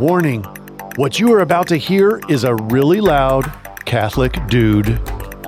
[0.00, 0.44] Warning
[0.96, 3.52] what you are about to hear is a really loud
[3.84, 4.98] Catholic dude.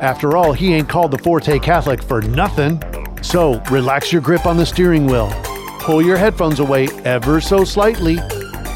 [0.02, 2.78] After all, he ain't called the Forte Catholic for nothing.
[3.22, 5.32] So relax your grip on the steering wheel,
[5.78, 8.18] pull your headphones away ever so slightly,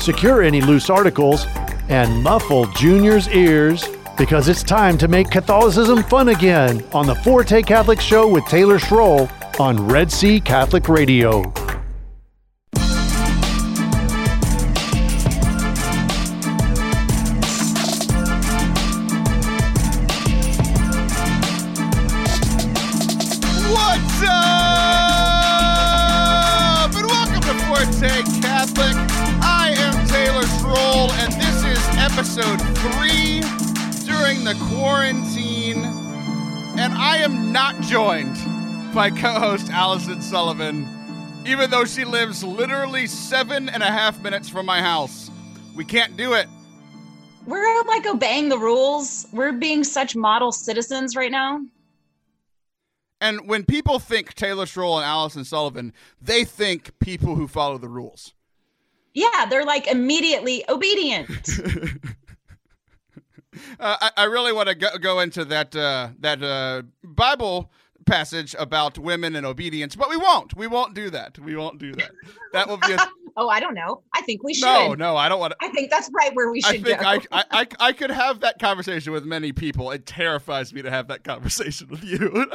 [0.00, 1.44] secure any loose articles,
[1.90, 3.86] and muffle Junior's ears
[4.16, 8.78] because it's time to make Catholicism fun again on the Forte Catholic Show with Taylor
[8.78, 9.30] Schroll
[9.60, 11.52] on Red Sea Catholic Radio.
[32.38, 33.40] Episode three
[34.04, 35.84] during the quarantine.
[36.78, 38.36] And I am not joined
[38.94, 40.86] by co host Allison Sullivan,
[41.46, 45.30] even though she lives literally seven and a half minutes from my house.
[45.74, 46.46] We can't do it.
[47.46, 49.26] We're like obeying the rules.
[49.32, 51.62] We're being such model citizens right now.
[53.18, 57.88] And when people think Taylor Schroll and Allison Sullivan, they think people who follow the
[57.88, 58.34] rules.
[59.14, 61.30] Yeah, they're like immediately obedient.
[63.78, 67.70] Uh, I, I really want to go, go into that uh, that uh, Bible
[68.06, 70.56] passage about women and obedience, but we won't.
[70.56, 71.38] We won't do that.
[71.38, 72.10] We won't do that.
[72.52, 74.02] That will be a oh, I don't know.
[74.14, 74.64] I think we should.
[74.64, 75.16] no, no.
[75.16, 75.66] I don't want to.
[75.66, 77.06] I think that's right where we I should think go.
[77.06, 79.90] I, I, I, I could have that conversation with many people.
[79.90, 82.46] It terrifies me to have that conversation with you.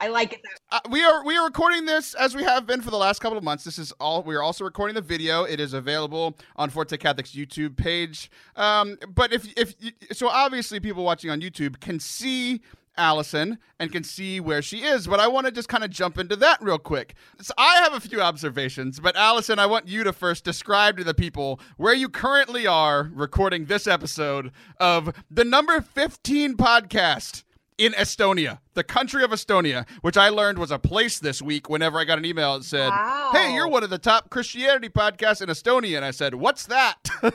[0.00, 0.40] I like it.
[0.72, 3.36] Uh, we are we are recording this as we have been for the last couple
[3.36, 3.62] of months.
[3.62, 5.44] This is all we are also recording the video.
[5.44, 8.30] It is available on Forte Catholic's YouTube page.
[8.56, 12.62] Um, but if if you- so, obviously people watching on YouTube can see
[12.96, 15.06] Allison and can see where she is.
[15.06, 17.14] But I want to just kind of jump into that real quick.
[17.40, 21.04] So I have a few observations, but Allison, I want you to first describe to
[21.04, 27.44] the people where you currently are recording this episode of the number fifteen podcast
[27.78, 31.98] in Estonia, the country of Estonia, which I learned was a place this week whenever
[31.98, 33.30] I got an email that said, Wow.
[33.32, 35.96] Hey, you're one of the top Christianity podcasts in Estonia.
[35.96, 36.98] And I said, What's that?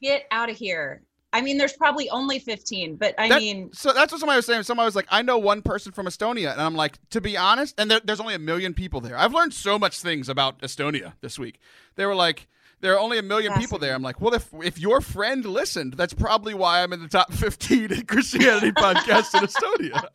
[0.00, 1.02] Get out of here.
[1.34, 4.46] I mean, there's probably only 15, but I That- mean, so that's what somebody was
[4.46, 4.62] saying.
[4.62, 6.52] Somebody was like, I know one person from Estonia.
[6.52, 9.18] And I'm like, to be honest, and there, there's only a million people there.
[9.18, 11.58] I've learned so much things about Estonia this week.
[11.96, 12.46] They were like,
[12.80, 13.94] there are only a million people there.
[13.94, 17.32] I'm like, well, if if your friend listened, that's probably why I'm in the top
[17.32, 20.06] 15 in Christianity podcasts in Estonia.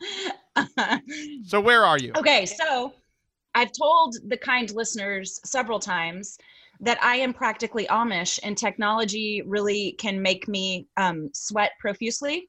[1.46, 2.12] So where are you?
[2.16, 2.92] okay, so
[3.54, 6.38] I've told the kind listeners several times
[6.80, 12.48] that I am practically Amish, and technology really can make me um, sweat profusely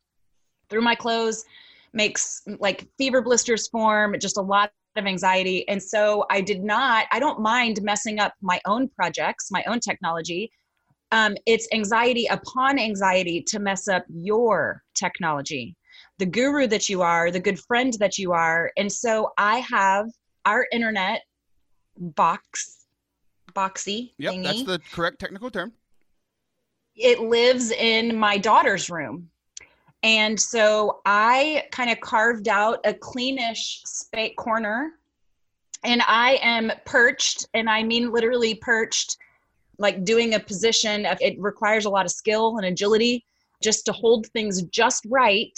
[0.69, 1.45] through my clothes,
[1.93, 5.67] makes like fever blisters form, just a lot of anxiety.
[5.67, 9.79] And so I did not, I don't mind messing up my own projects, my own
[9.79, 10.51] technology.
[11.11, 15.75] Um, it's anxiety upon anxiety to mess up your technology,
[16.19, 18.71] the guru that you are, the good friend that you are.
[18.77, 20.05] And so I have
[20.45, 21.21] our internet
[21.97, 22.78] box,
[23.59, 25.69] boxy Yep, thingy that's the correct technical term.
[26.95, 29.29] it lives in my daughter's room.
[30.03, 34.77] And so I kind of carved out a cleanish space corner
[35.83, 39.17] and I am perched, and I mean literally perched,
[39.77, 41.05] like doing a position.
[41.05, 43.23] Of, it requires a lot of skill and agility
[43.61, 45.57] just to hold things just right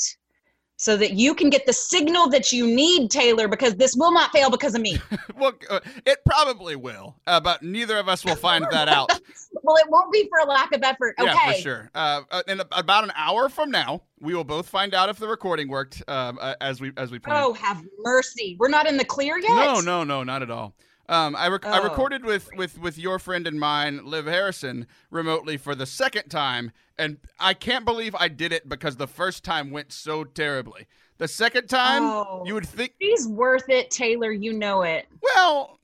[0.81, 4.31] so that you can get the signal that you need, Taylor, because this will not
[4.31, 4.97] fail because of me.
[5.37, 9.11] well, uh, it probably will, uh, but neither of us will find that out.
[9.61, 11.13] well, it won't be for a lack of effort.
[11.19, 11.31] Okay.
[11.31, 11.89] Yeah, for sure.
[11.93, 15.27] Uh, uh, in about an hour from now, we will both find out if the
[15.27, 17.43] recording worked um, uh, as we as we planned.
[17.45, 18.55] Oh, have mercy.
[18.57, 19.49] We're not in the clear yet?
[19.49, 20.73] No, no, no, not at all.
[21.11, 21.83] Um, I, rec- I Oh.
[21.83, 26.71] recorded with, with, with your friend and mine, Liv Harrison, remotely for the second time,
[26.97, 30.87] and I can't believe I did it because the first time went so terribly.
[31.17, 32.43] The second time, Oh.
[32.45, 34.31] you would think, She's worth it, Taylor.
[34.31, 35.05] You know it.
[35.21, 35.79] well,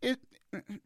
[0.00, 0.18] it,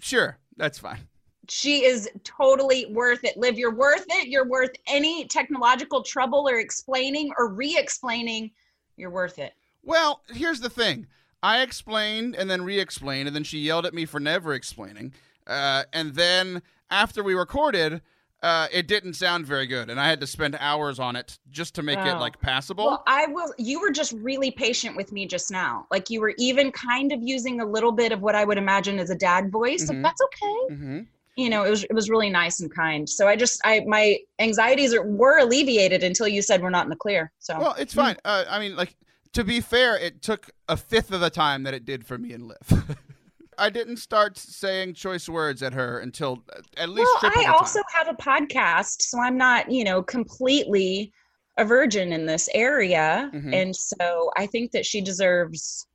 [0.00, 1.06] sure, that's fine.
[1.48, 3.36] She is totally worth it.
[3.36, 4.26] Liv, you're worth it.
[4.26, 8.50] You're worth any technological trouble or explaining or re explaining.
[8.96, 9.54] You're worth it.
[9.84, 11.06] Well, here's the thing.
[11.42, 15.12] I explained and then re-explained, and then she yelled at me for never explaining.
[15.46, 18.02] Uh, and then after we recorded,
[18.42, 21.74] uh, it didn't sound very good, and I had to spend hours on it just
[21.76, 22.20] to make it Oh.
[22.20, 22.86] like passable.
[22.86, 23.52] Well, I will.
[23.58, 25.86] You were just really patient with me just now.
[25.90, 28.98] Like you were even kind of using a little bit of what I would imagine
[29.00, 29.84] as a dad voice.
[29.84, 29.88] Mhm.
[29.88, 30.74] Like that's okay.
[30.74, 31.00] hmm
[31.36, 33.08] You know, it was it was really nice and kind.
[33.08, 36.90] So I just I my anxieties are, were alleviated until you said we're not in
[36.90, 37.32] the clear.
[37.40, 38.16] So Well, it's fine.
[38.24, 38.94] Uh, I mean, like
[39.32, 42.32] to be fair, it took a fifth of the time that it did for me
[42.32, 42.96] and Liv.
[43.58, 46.44] I didn't start saying choice words at her until
[46.76, 48.06] at least well, I also time.
[48.06, 51.12] have a podcast, so I'm not, you know, completely
[51.56, 53.30] a virgin in this area.
[53.34, 53.52] Mhm.
[53.52, 55.88] And so I think that she deserves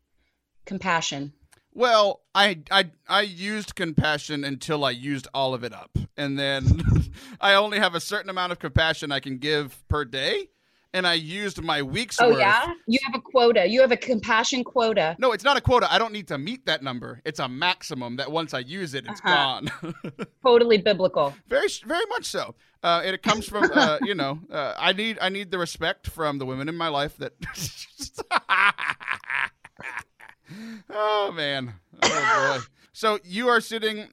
[0.65, 1.31] compassion.
[1.73, 6.83] Well, I, I I used compassion until I used all of it up, and then
[7.41, 10.49] I only have a certain amount of compassion I can give per day,
[10.93, 12.39] and I used my week's Oh worth.
[12.39, 13.65] yeah, you have a quota.
[13.67, 15.15] You have a compassion quota.
[15.19, 15.91] No, it's not a quota.
[15.91, 17.19] I don't need to meet that number.
[17.25, 19.61] It's a maximum that once I use it, it's Uh-huh.
[19.71, 19.93] gone.
[20.45, 21.33] Totally biblical.
[21.47, 22.55] very, very much so.
[22.83, 26.07] Uh, and it comes from, uh, you know, uh, I need, I need the respect
[26.07, 27.33] from the women in my life that.
[30.89, 32.63] oh man, oh boy.
[32.91, 34.09] So you are sitting,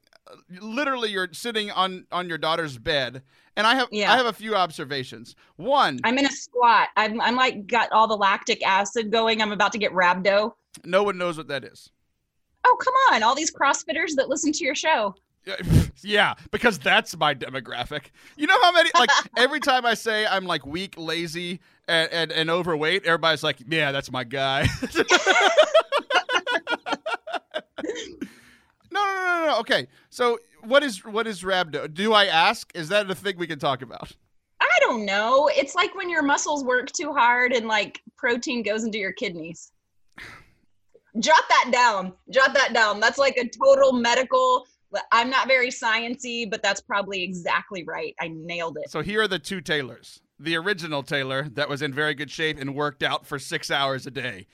[0.61, 3.23] literally, you're sitting on on your daughter's bed,
[3.61, 4.13] and I have, Yeah.
[4.13, 5.37] I have a few observations.
[5.57, 6.89] One, I'm in a squat.
[6.97, 9.41] I'm I'm like got all the lactic acid going.
[9.41, 10.53] I'm about to get rhabdo.
[10.85, 11.91] no one knows what that is.
[12.67, 13.23] Oh come on!
[13.23, 15.15] All these CrossFitters that listen to your show.
[16.03, 18.05] Yeah, because that's my demographic.
[18.39, 22.33] You know how many like every time I say I'm like weak, lazy, and and,
[22.33, 24.67] and overweight, everybody's like, "Yeah, that's my guy."
[28.91, 29.61] no, no, no, no, no.
[29.61, 31.93] Okay, so what is what is rhabdo?
[31.93, 32.71] Do I ask?
[32.75, 34.13] Is that a thing we can talk about?
[34.61, 35.51] I don't know.
[35.55, 39.73] It's like when your muscles work too hard and like protein goes into your kidneys.
[41.19, 42.13] Jot that down.
[42.31, 43.01] Jot that down.
[43.01, 44.67] That's like a total medical.
[45.13, 48.15] I'm not very sciency, but that's probably exactly right.
[48.21, 48.91] I nailed it.
[48.91, 50.21] So here are the two Taylors.
[50.39, 54.07] The original Taylor that was in very good shape and worked out for six hours
[54.07, 54.47] a day.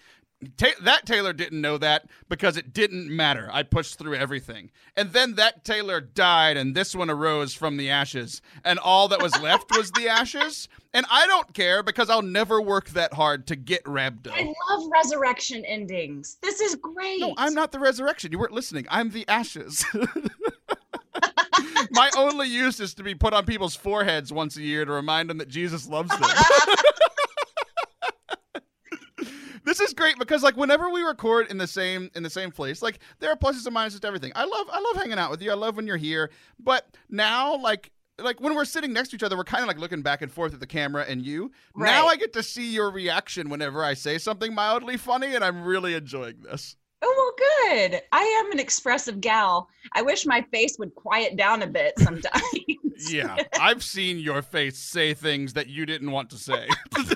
[0.58, 3.48] Ta- that Taylor didn't know that because it didn't matter.
[3.50, 4.70] I pushed through everything.
[4.94, 8.42] And then that Taylor died, and this one arose from the ashes.
[8.64, 10.68] And all that was left was the ashes.
[10.92, 14.30] And I don't care because I'll never work that hard to get rhabdo.
[14.30, 16.36] I love resurrection endings.
[16.42, 17.20] This is great.
[17.20, 18.30] No, I'm not the resurrection.
[18.30, 18.86] You weren't listening.
[18.90, 19.84] I'm the ashes.
[21.90, 25.30] My only use is to be put on people's foreheads once a year to remind
[25.30, 26.20] them that Jesus loves them.
[29.66, 32.80] this is great because like whenever we record in the same in the same place,
[32.80, 34.32] like there are pluses and minuses to everything.
[34.34, 35.50] I love I love hanging out with you.
[35.50, 36.30] I love when you're here.
[36.58, 39.78] But now like like when we're sitting next to each other, we're kind of like
[39.78, 41.50] looking back and forth at the camera and you.
[41.74, 45.64] Now I get to see your reaction whenever I say something mildly funny, and I'm
[45.64, 46.76] really enjoying this.
[47.02, 48.00] Oh, well, good.
[48.12, 49.68] I am an expressive gal.
[49.92, 52.42] I wish my face would quiet down a bit sometimes.
[53.10, 56.66] Yeah, I've seen your face say things that you didn't want to say.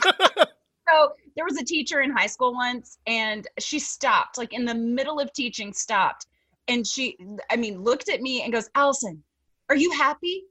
[0.91, 4.75] So there was a teacher in high school once, and she stopped, like in the
[4.75, 6.27] middle of teaching, stopped.
[6.69, 7.17] And she,
[7.51, 9.23] I mean, looked at me and goes, Allison,
[9.71, 10.45] are you happy?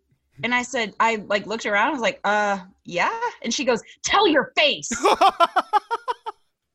[0.43, 3.15] And I said, I like looked around, I was like, uh, yeah.
[3.43, 4.89] And she goes, Tell your face.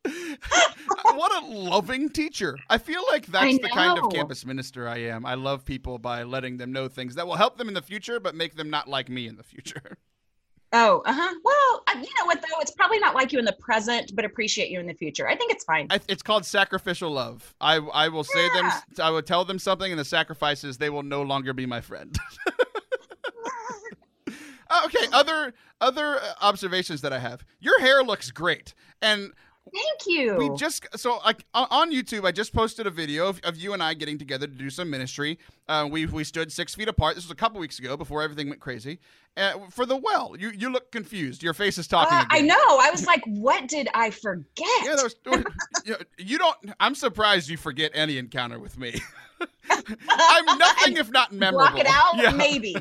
[0.05, 2.57] what a loving teacher.
[2.71, 5.27] I feel like that's the kind of campus minister I am.
[5.27, 8.21] I love people by letting them know things that will help them in the future,
[8.21, 9.97] but make them not like me in the future.
[10.77, 11.35] Oh, uh huh.
[11.45, 12.61] Well, you know what, though?
[12.61, 15.29] It's probably not like you in the present, but appreciate you in the future.
[15.29, 15.87] I think it's fine.
[15.89, 17.55] I, it's called sacrificial love.
[17.61, 21.05] I, I will say them, I will tell them something, and the sacrifices, they will
[21.05, 22.19] no longer be my friend.
[24.71, 27.45] Uh, okay, other other uh, observations that I have.
[27.61, 28.73] Your hair looks great,
[29.03, 29.31] and
[29.73, 30.37] Thank you.
[30.37, 33.73] We just so like on- on YouTube, I just posted a video of, of you
[33.73, 35.39] and I getting together to do some ministry.
[35.69, 37.15] Uh, we we stood six feet apart.
[37.15, 39.01] This was a couple weeks ago before everything went crazy.
[39.37, 41.43] Uh, for the well, you you look confused.
[41.43, 42.17] Your face is talking.
[42.17, 42.55] Uh, I know.
[42.55, 44.47] I was like, what did I forget?
[44.85, 45.17] Yeah, was,
[45.85, 46.57] you, you don't.
[46.79, 49.01] I'm surprised you forget any encounter with me.
[49.71, 51.73] I'm nothing if not memorable.
[51.73, 52.31] Block it out, Yeah.
[52.31, 52.77] maybe.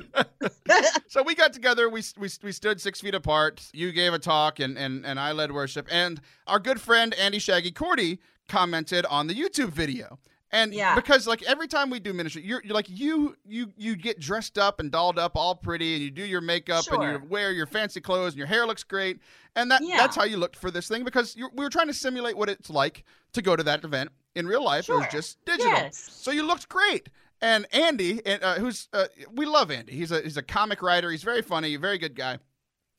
[1.07, 1.89] So we got together.
[1.89, 3.67] We, we we stood six feet apart.
[3.73, 5.87] You gave a talk, and and and I led worship.
[5.91, 10.19] And our good friend Andy Shaggy Cordy commented on the YouTube video.
[10.53, 10.93] And Yeah.
[10.95, 14.57] because like every time we do ministry, you're, you're like you you you get dressed
[14.57, 17.65] up and dolled up, all pretty, and you do your makeup and you wear your
[17.65, 19.19] fancy clothes, and your hair looks great.
[19.55, 19.97] And that Yeah.
[19.97, 22.69] that's how you looked for this thing because we were trying to simulate what it's
[22.69, 24.87] like to go to that event in real life.
[24.87, 25.71] It was just digital.
[25.71, 25.97] Yes.
[25.97, 27.09] So you looked great.
[27.41, 29.93] And Andy, and, uh, who's uh, we love Andy.
[29.93, 31.09] He's a he's a comic writer.
[31.11, 32.37] He's very funny, very good guy.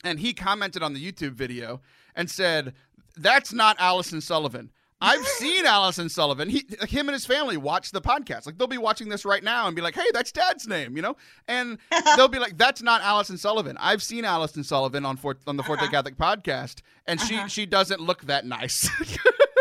[0.03, 1.81] And he commented on the YouTube video
[2.17, 2.75] and said,
[3.17, 4.71] "That's not Allison Sullivan."
[5.01, 6.49] I've seen Allison Sullivan.
[6.49, 8.47] He, him and his family watch the podcast.
[8.47, 11.03] Like they'll be watching this right now and be like, "Hey, that's Dad's name," you
[11.03, 11.17] know.
[11.47, 11.79] And
[12.17, 15.63] they'll be like, "That's not Allison Sullivan." I've seen Allison Sullivan on Fort, on the
[15.63, 15.91] Forte Uh-huh.
[15.91, 17.47] Catholic podcast, and Uh-huh.
[17.49, 18.89] she she doesn't look that nice.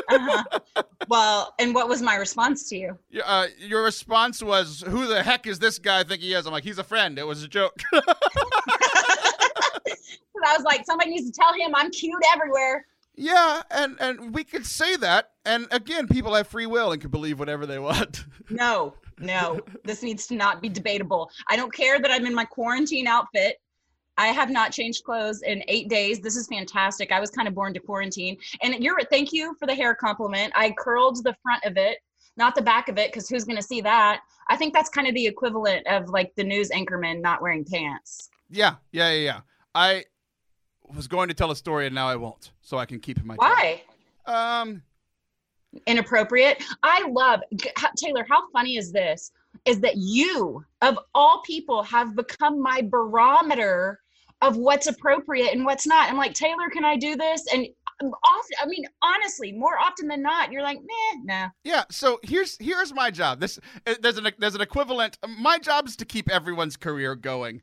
[0.10, 0.44] Uh-huh.
[1.08, 2.98] Well, and what was my response to you?
[3.26, 6.02] Uh, your response was, "Who the heck is this guy?
[6.02, 7.18] I think he is?" I'm like, "He's a friend.
[7.18, 7.82] It was a joke."
[10.46, 12.86] I was like, somebody needs to tell him I'm cute everywhere.
[13.16, 17.12] Yeah, and and we could say that, and again, people have free will and can
[17.12, 18.26] believe whatever they want.
[18.50, 21.32] No, no, this needs to not be debatable.
[21.50, 23.58] I don't care that I'm in my quarantine outfit.
[24.18, 26.20] I have not changed clothes in eight days.
[26.20, 27.12] This is fantastic.
[27.12, 28.38] I was kind of born to quarantine.
[28.62, 30.52] And you're thank you for the hair compliment.
[30.56, 32.00] I curled the front of it,
[32.36, 34.22] not the back of it, because who's gonna see that?
[34.50, 38.30] I think that's kind of the equivalent of like the news anchorman not wearing pants.
[38.50, 39.40] Yeah, yeah, yeah, yeah.
[39.74, 40.04] I
[40.94, 43.36] was going to tell a story and now I won't, so I can keep my.
[43.36, 43.82] Why?
[44.26, 44.82] Um,
[45.88, 46.64] inappropriate.
[46.84, 47.42] I love
[47.98, 48.26] Taylor.
[48.30, 49.32] How funny is this?
[49.66, 54.00] Is that you, of all people, have become my barometer
[54.42, 56.10] of what's appropriate and what's not.
[56.10, 57.46] I'm like, Taylor, can I do this?
[57.54, 57.68] And
[58.02, 61.50] often, I mean, honestly, more often than not, you're like, meh, nah.
[61.64, 61.84] Yeah.
[61.90, 63.40] So here's here's my job.
[63.40, 65.18] This uh, there's an there's an equivalent.
[65.40, 67.62] My job is to keep everyone's career going.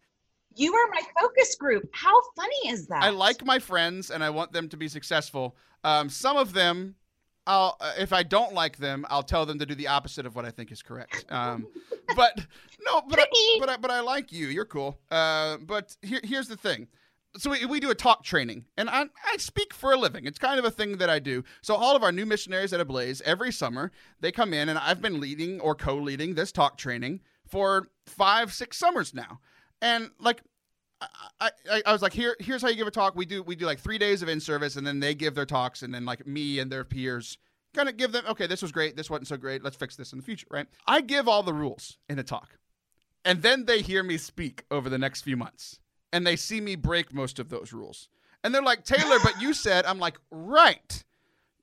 [0.54, 1.88] You are my focus group.
[1.92, 3.02] How funny is that?
[3.02, 5.56] I like my friends and I want them to be successful.
[5.84, 6.96] Um, some of them
[7.46, 10.36] I'll uh, if I don't like them, I'll tell them to do the opposite of
[10.36, 11.24] what I think is correct.
[11.30, 11.66] Um,
[12.16, 12.46] but
[12.84, 14.46] no, but I, but I, but I like you.
[14.46, 14.98] You're cool.
[15.10, 16.88] Uh, but here, here's the thing.
[17.36, 20.26] So we, we do a talk training, and I, I speak for a living.
[20.26, 21.44] It's kind of a thing that I do.
[21.62, 25.00] So all of our new missionaries at Ablaze every summer they come in, and I've
[25.00, 29.40] been leading or co-leading this talk training for five six summers now.
[29.82, 30.42] And like
[31.40, 33.16] I, I, I was like, here, here's how you give a talk.
[33.16, 35.46] We do, we do like three days of in service, and then they give their
[35.46, 37.38] talks, and then like me and their peers
[37.74, 39.62] kind of give them, okay, this was great, this wasn't so great.
[39.62, 40.66] Let's fix this in the future, right?
[40.86, 42.58] I give all the rules in a talk,
[43.24, 45.80] and then they hear me speak over the next few months,
[46.12, 48.08] and they see me break most of those rules,
[48.44, 51.04] and they're like, Taylor, but you said, I'm like, right,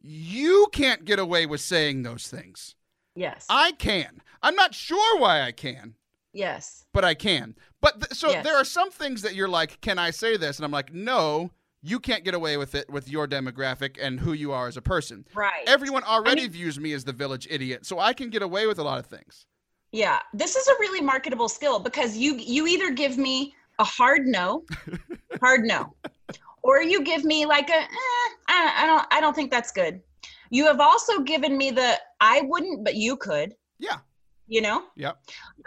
[0.02, 2.76] you can't get away with saying those things.
[3.14, 4.22] Yes, I can.
[4.42, 5.96] I'm not sure why I can.
[6.38, 6.86] Yes.
[6.94, 7.56] But I can.
[7.82, 8.44] But th- so Yes.
[8.46, 10.58] there are some things that you're like, can I say this?
[10.58, 11.52] And I'm like, no,
[11.82, 14.82] you can't get away with it with your demographic and who you are as a
[14.82, 15.26] person.
[15.34, 15.64] Right.
[15.68, 18.78] Everyone already mean- views me as the village idiot, so I can get away with
[18.80, 19.46] a lot of things.
[19.92, 24.28] Yeah, this is a really marketable skill because you you either give me a hard
[24.28, 24.66] no,
[25.42, 25.94] hard no,
[26.62, 30.02] or you give me like a eh, I, I don't I don't think that's good.
[30.50, 33.56] You have also given me the I wouldn't, but you could.
[33.80, 33.98] Yeah.
[34.48, 35.18] You know, Yep.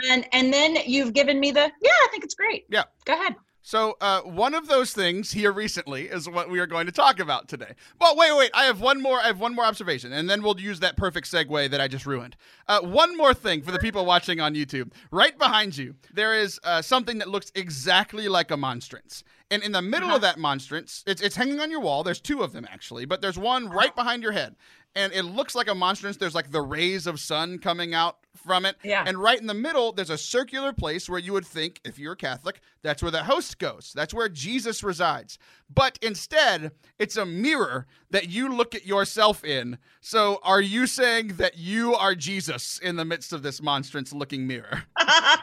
[0.08, 2.64] and and then you've given me the yeah I think it's great.
[2.70, 2.84] Yeah.
[3.04, 3.37] Go ahead.
[3.62, 7.20] So uh, one of those things here recently is what we are going to talk
[7.20, 7.75] about today.
[7.99, 8.50] But wait, wait.
[8.54, 9.18] I have one more.
[9.20, 12.06] I have one more observation, and then we'll use that perfect segue that I just
[12.06, 12.37] ruined.
[12.66, 14.92] Uh, one more thing for the people watching on YouTube.
[15.10, 19.72] Right behind you, there is uh, something that looks exactly like a monstrance, and in
[19.72, 22.02] the middle of that monstrance, it's it's hanging on your wall.
[22.02, 24.56] There's two of them actually, but there's one right behind your head,
[24.96, 26.16] and it looks like a monstrance.
[26.16, 29.04] There's like the rays of sun coming out from it, Yeah.
[29.06, 32.12] and right in the middle, there's a circular place where you would think, if you're
[32.12, 33.92] a Catholic, that's where the host goes.
[33.94, 35.38] That's where Jesus resides.
[35.72, 39.78] But instead, it's a mirror that you look at yourself in.
[40.00, 44.46] So are you saying that you are Jesus in the midst of this monstrance looking
[44.46, 44.84] mirror?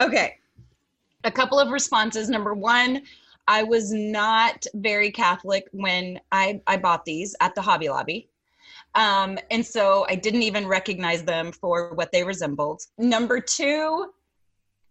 [0.00, 0.36] Okay.
[1.24, 2.28] A couple of responses.
[2.28, 3.02] Number one,
[3.48, 8.28] I was not very Catholic when I, I bought these at the Hobby Lobby.
[8.96, 12.80] Um, and so I didn't even recognize them for what they resembled.
[12.98, 14.10] Number two,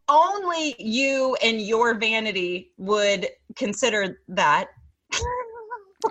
[0.08, 4.68] only you and your vanity would consider that.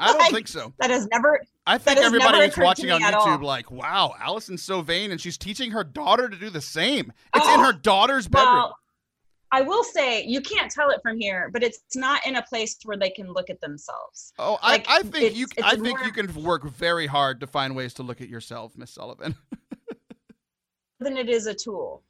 [0.00, 0.72] I don't Like, think so.
[0.80, 4.82] that has never I think has everybody that's watching on YouTube, like, wow, Allison's so
[4.82, 7.12] vain and she's teaching her daughter to do the same.
[7.34, 8.54] It's in Oh, her daughter's bedroom.
[8.54, 8.78] Well,
[9.54, 12.76] I will say you can't tell it from here, but it's not in a place
[12.84, 14.32] where they can look at themselves.
[14.38, 15.46] Oh, Like, I, I think it's- you.
[15.56, 18.28] it's I think more- you can work very hard to find ways to look at
[18.28, 19.36] yourself, Miss Sullivan.
[21.00, 22.02] Then it is a tool.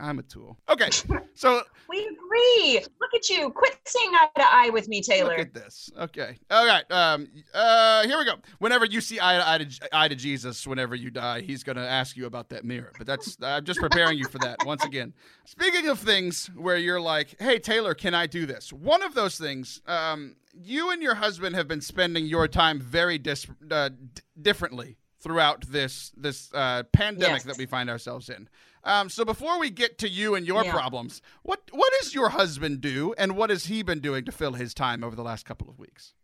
[0.00, 0.56] I'm a tool.
[0.68, 0.88] Okay,
[1.34, 2.80] so We agree.
[3.00, 3.50] Look at you.
[3.50, 5.30] Quit saying eye to eye with me, Taylor.
[5.30, 5.90] look at this.
[5.98, 6.84] Okay, all right.
[6.90, 8.34] Um, uh, here we go.
[8.58, 11.84] Whenever you see eye to eye to, eye to Jesus, whenever you die, he's gonna
[11.84, 12.92] ask you about that mirror.
[12.96, 14.58] But that's I'm just preparing you for that.
[14.66, 15.12] Once again,
[15.44, 19.36] speaking of things where you're like, "Hey, Taylor, can I do this?" One of those
[19.38, 19.80] things.
[19.86, 24.98] Um, you and your husband have been spending your time very dis- uh, d- differently
[25.18, 27.44] throughout this this uh, pandemic Yes.
[27.44, 28.48] that we find ourselves in.
[28.84, 30.72] Um, so before we get to you and your Yeah.
[30.72, 34.54] problems, what what does your husband do, and what has he been doing to fill
[34.54, 36.14] his time over the last couple of weeks?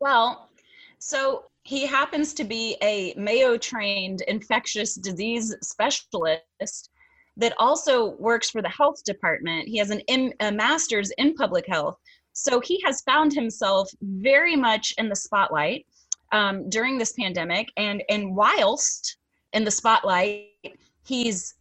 [0.00, 0.50] Well,
[0.98, 6.90] so he happens to be a Mayo trained infectious disease specialist
[7.36, 9.68] that also works for the health department.
[9.68, 11.96] He has an M- a master's in public health.
[12.32, 15.86] So he has found himself very much in the spotlight
[16.30, 17.68] um, during this pandemic.
[17.76, 19.16] And, and whilst
[19.52, 20.46] in the spotlight,
[21.08, 21.54] he's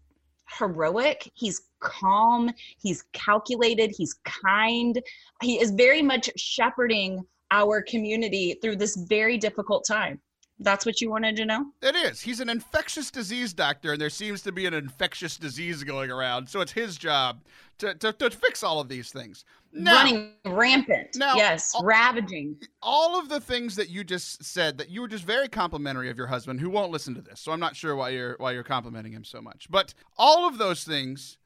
[0.59, 5.01] heroic, he's calm, he's calculated, he's kind.
[5.41, 10.19] He is very much shepherding our community through this very difficult time.
[10.59, 11.65] That's what you wanted to know?
[11.83, 12.19] It is.
[12.19, 16.49] He's an infectious disease doctor, and there seems to be an infectious disease going around.
[16.49, 17.43] So it's his job
[17.77, 19.45] to, to, to fix all of these things.
[19.71, 21.09] Now, Running rampant.
[21.15, 22.55] Now, yes, all- ravaging.
[22.81, 26.17] all of the things that you just said that you were just very complimentary of
[26.17, 28.63] your husband who won't listen to this so i'm not sure why you're why you're
[28.63, 31.37] complimenting him so much but all of those things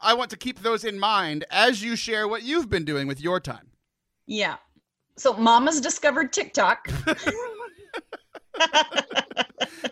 [0.00, 3.20] i want to keep those in mind as you share what you've been doing with
[3.20, 3.68] your time
[4.26, 4.56] Yeah.
[5.18, 6.88] So mama's discovered TikTok.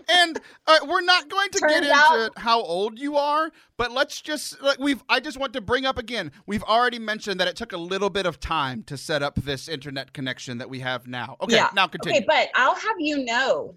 [0.08, 4.20] and uh, we're not going to get into out- how old you are but let's
[4.20, 7.56] just like we've i just want to bring up again we've already mentioned that it
[7.56, 11.06] took a little bit of time to set up this internet connection that we have
[11.06, 11.68] now okay Yeah.
[11.74, 13.74] now continue Okay, but I'll have you know,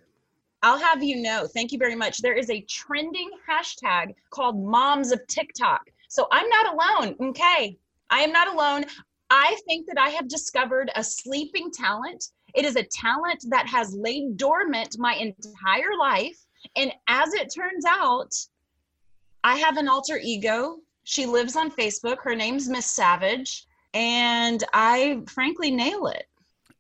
[0.63, 2.17] I'll have you know, thank you very much.
[2.19, 5.81] There is a trending hashtag called Moms of TikTok.
[6.09, 7.15] So I'm not alone.
[7.29, 7.77] Okay.
[8.09, 8.85] I am not alone.
[9.29, 12.29] I think that I have discovered a sleeping talent.
[12.57, 16.37] It is a talent that has laid dormant my entire life.
[16.75, 18.33] And as it turns out,
[19.43, 20.77] I have an alter ego.
[21.03, 22.17] She lives on Facebook.
[22.23, 23.65] Her name's Miss Savage.
[23.93, 26.25] And I frankly nail it.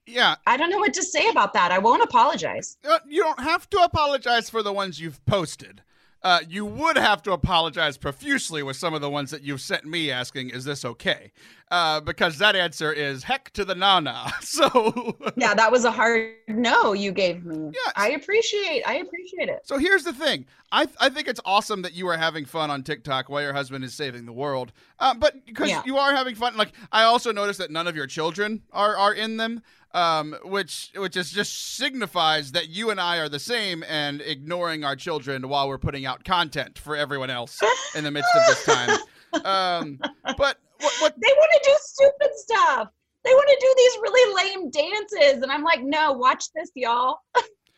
[0.07, 1.71] yeah I don't know what to say about that.
[1.71, 2.77] I won't apologize.
[2.83, 5.83] Uh, you don't have to apologize for the ones you've posted.
[6.23, 9.85] Uh, you would have to apologize profusely with some of the ones that you've sent
[9.85, 11.31] me asking, "Is this okay?"
[11.69, 14.31] Uh, because that answer is heck to the nana.
[14.41, 17.71] So, Yeah, that was a hard no you gave me.
[17.73, 17.93] Yes.
[17.95, 19.59] I appreciate I appreciate it.
[19.63, 20.45] so here's the thing.
[20.71, 23.83] I I think it's awesome that you are having fun on TikTok while your husband
[23.83, 24.71] is saving the world.
[24.99, 25.83] Uh, but because Yeah.
[25.85, 29.13] you are having fun, like I also noticed that none of your children are are
[29.13, 29.61] in them.
[29.93, 34.83] Um, which which is just signifies that you and I are the same and ignoring
[34.83, 37.61] our children while we're putting out content for everyone else
[37.95, 38.97] in the midst of this time.
[39.45, 39.99] Um,
[40.37, 42.89] but what, what They want to do stupid stuff.
[43.23, 47.19] They want to do these really lame dances and I'm like, "No, watch this, y'all."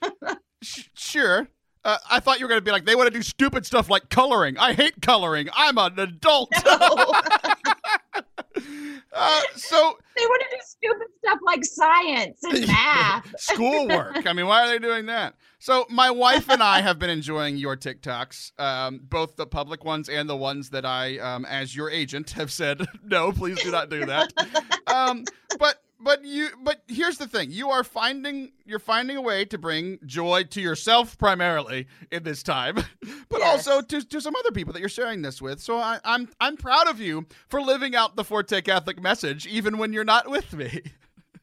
[0.63, 1.47] sh- sure.
[1.85, 4.09] Uh, I thought you were gonna be like they want to do stupid stuff like
[4.09, 4.57] coloring.
[4.57, 5.47] I hate coloring.
[5.53, 6.51] I'm an adult.
[6.65, 6.77] No.
[9.13, 13.33] uh, so they want to do stupid stuff like science and math.
[13.39, 14.27] schoolwork.
[14.27, 15.35] I mean, why are they doing that?
[15.59, 20.09] So my wife and I have been enjoying your TikToks, um, both the public ones
[20.09, 23.31] and the ones that I, um, as your agent, have said no.
[23.31, 24.31] Please do not do that.
[24.87, 25.23] Um,
[25.57, 29.57] but but you but here's the thing: you are finding you're finding a way to
[29.57, 32.75] bring joy to yourself primarily in this time,
[33.29, 33.67] but Yes.
[33.67, 35.59] also to, to some other people that you're sharing this with.
[35.61, 39.77] So I, I'm I'm proud of you for living out the Forte Catholic message, even
[39.77, 40.81] when you're not with me.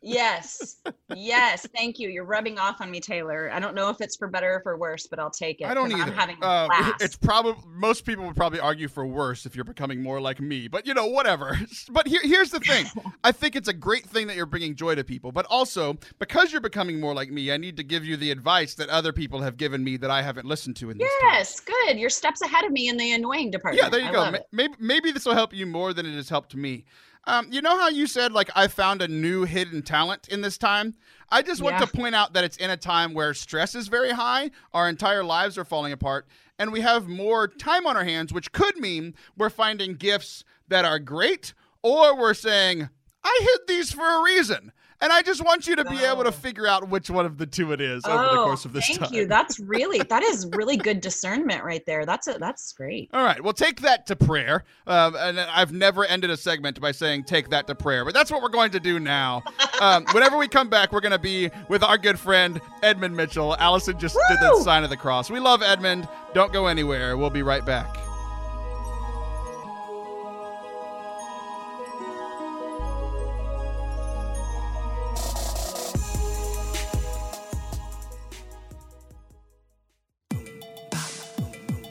[0.03, 0.77] Yes.
[1.15, 1.67] Yes.
[1.75, 2.09] Thank you.
[2.09, 3.51] You're rubbing off on me, Taylor.
[3.53, 5.67] I don't know if it's for better or for worse, but I'll take it.
[5.67, 6.03] I don't either.
[6.03, 7.03] I'm having Uh, blast.
[7.03, 10.69] it's probably most people would probably argue for worse if you're becoming more like me.
[10.69, 11.59] But you know, whatever.
[11.91, 12.87] But here, here's the thing.
[13.25, 15.33] I think it's a great thing that you're bringing joy to people.
[15.33, 18.75] But also, because you're becoming more like me, I need to give you the advice
[18.75, 21.31] that other people have given me that I haven't listened to in this time.
[21.33, 21.99] Yes, good.
[21.99, 23.83] You're steps ahead of me in the annoying department.
[23.83, 24.39] Yeah, there you I go.
[24.53, 26.85] Maybe maybe this will help you more than it has helped me.
[27.27, 30.57] Um, you know how you said like I found a new hidden talent in this
[30.59, 30.95] time?
[31.29, 31.85] I just want Yeah.
[31.85, 35.25] to point out that it's in a time where stress is very high, our entire
[35.25, 39.15] lives are falling apart, and we have more time on our hands, which could mean
[39.37, 42.89] we're finding gifts that are great, or we're saying,
[43.25, 44.71] I hid these for a reason.
[45.01, 47.47] And I just want you to be able to figure out which one of the
[47.47, 49.09] two it is over the Oh, course of this thank time.
[49.09, 49.27] Thank you.
[49.27, 52.07] That's really that is really good discernment right there.
[52.07, 53.11] That's a that's great.
[53.13, 54.65] All right, well, take that to prayer.
[54.87, 58.31] Um, and I've never ended a segment by saying take that to prayer, but that's
[58.31, 59.43] what we're going to do now.
[59.81, 63.57] Um, whenever we come back, we're going to be with our good friend Edmund Mitchell.
[63.59, 65.31] Allison just did the sign of the cross.
[65.31, 66.09] We love Edmund.
[66.35, 67.17] Don't go anywhere.
[67.17, 68.06] We'll be right back.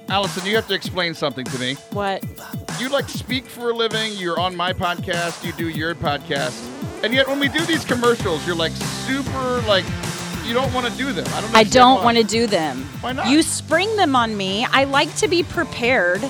[0.09, 1.73] Allison, you have to explain something to me.
[1.91, 2.23] What?
[2.79, 4.13] you like speak for a living.
[4.13, 5.43] You're on my podcast.
[5.43, 6.53] You do your podcast,
[7.03, 9.85] and yet when we do these commercials, you're like super like
[10.43, 11.25] you don't want to do them.
[11.33, 11.55] I don't.
[11.55, 12.83] I don't want to do them.
[13.01, 13.27] Why not?
[13.27, 14.65] You spring them on me.
[14.65, 16.23] I like to be prepared.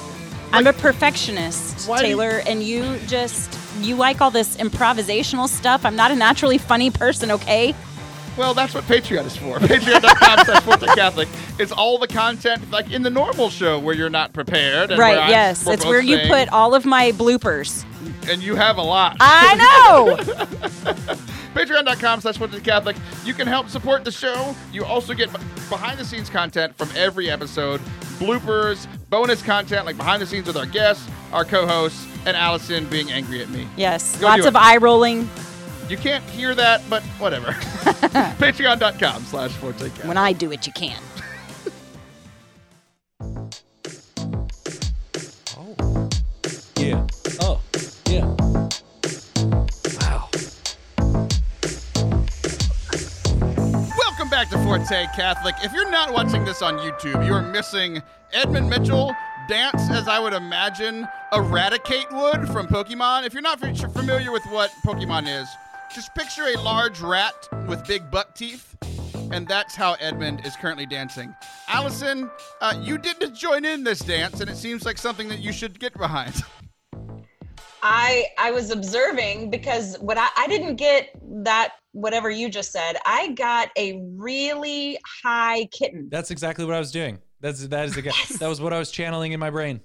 [0.51, 5.85] I'm a perfectionist, do you- Taylor, and you just you like all this improvisational stuff.
[5.85, 7.75] I'm not a naturally funny person, okay?
[8.37, 9.57] Well, that's what Patreon is for.
[9.59, 11.29] Patreon.com slash Forte Catholic.
[11.57, 14.91] It's all the content like in the normal show where you're not prepared.
[14.91, 15.65] And right, yes.
[15.67, 17.85] It's where you saying- put all of my bloopers.
[18.29, 19.17] and you have a lot.
[19.19, 20.17] I know.
[21.55, 22.97] Patreon.com slash Forte Catholic.
[23.23, 24.53] You can help support the show.
[24.73, 25.31] You also get
[25.69, 27.79] behind the scenes content from every episode,
[28.19, 33.09] bloopers, bonus content like behind the scenes with our guests, our co-hosts, and Allison being
[33.11, 33.67] angry at me.
[33.77, 34.19] yes.
[34.19, 34.61] Go Lots of it.
[34.61, 35.29] eye rolling.
[35.87, 37.51] You can't hear that, but whatever.
[37.51, 40.07] Patreon.com slash Forte Catholic.
[40.07, 40.99] When I do it, you can.
[45.57, 46.09] Oh.
[46.77, 47.05] Yeah.
[47.41, 47.61] Oh.
[48.07, 48.25] Yeah.
[50.01, 50.29] Wow.
[53.97, 55.55] Welcome back to Forte Catholic.
[55.63, 58.01] If you're not watching this on YouTube, you are missing
[58.33, 59.15] Edmund Mitchell
[59.47, 63.25] dance as I would imagine a Rattata would from Pokemon.
[63.27, 65.47] If you're not f- familiar with what Pokemon is,
[65.95, 68.75] just picture a large rat with big buck teeth,
[69.31, 71.33] and that's how Edmund is currently dancing.
[71.69, 72.29] Allison,
[72.59, 75.79] uh, you didn't join in this dance, and it seems like something that you should
[75.79, 76.35] get behind.
[77.81, 81.11] I I was observing because what I, I didn't get
[81.43, 82.97] that whatever you just said.
[83.05, 86.09] I got a really high kitten.
[86.11, 87.19] That's exactly what I was doing.
[87.39, 88.37] That's that is the Yes.
[88.39, 89.79] that was what I was channeling in my brain.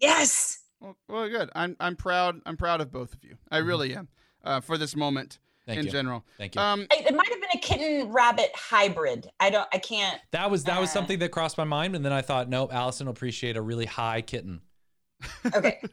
[0.00, 0.60] Yes.
[0.80, 1.50] Well, well, good.
[1.54, 2.40] I'm I'm proud.
[2.46, 3.36] I'm proud of both of you.
[3.50, 4.08] I really am
[4.46, 5.90] uh, for this moment Thank in you.
[5.92, 6.24] general.
[6.38, 6.60] Thank you.
[6.60, 9.30] Um, It, it might have been a kitten rabbit hybrid.
[9.40, 9.68] I don't.
[9.72, 10.20] I can't.
[10.30, 12.72] that was that was uh, something that crossed my mind, and then I thought, nope,
[12.72, 14.60] Allison will appreciate a really high kitten.
[15.54, 15.80] Okay.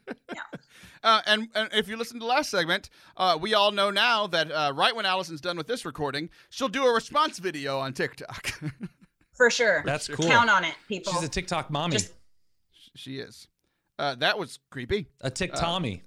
[1.04, 4.26] Uh, and, and if you listen to the last segment, uh, we all know now
[4.26, 7.92] that uh, right when Allison's done with this recording, she'll do a response video on
[7.92, 8.54] TikTok.
[9.34, 9.84] For sure.
[9.86, 10.26] That's cool.
[10.26, 11.12] Count on it, people.
[11.12, 12.14] She's a TikTok mommy, Just-
[12.96, 13.50] she is.
[14.00, 15.08] Uh, that was creepy.
[15.20, 16.04] a Tik Tommy.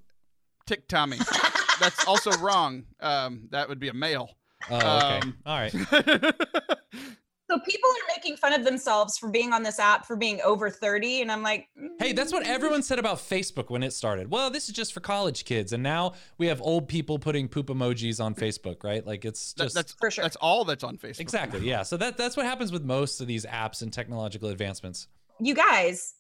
[0.67, 1.19] Tick Tommy.
[1.81, 2.85] That's also wrong.
[3.01, 4.31] Um, that would be a male.
[4.71, 5.19] Oh, okay.
[5.23, 5.73] um, All right.
[7.49, 10.69] So people are making fun of themselves for being on this app for being over
[10.69, 11.69] 30 and I'm like,
[12.01, 14.29] Hey, that's what everyone said about Facebook when it started.
[14.29, 17.69] Well, this is just for college kids, and now we have old people putting poop
[17.69, 19.07] emojis on Facebook, right?
[19.07, 20.25] Like it's That- just that's For sure.
[20.25, 21.21] That's all that's on Facebook.
[21.21, 21.85] exactly yeah.
[21.85, 25.07] So that that's what happens with most of these apps and technological advancements.
[25.39, 26.15] you guys,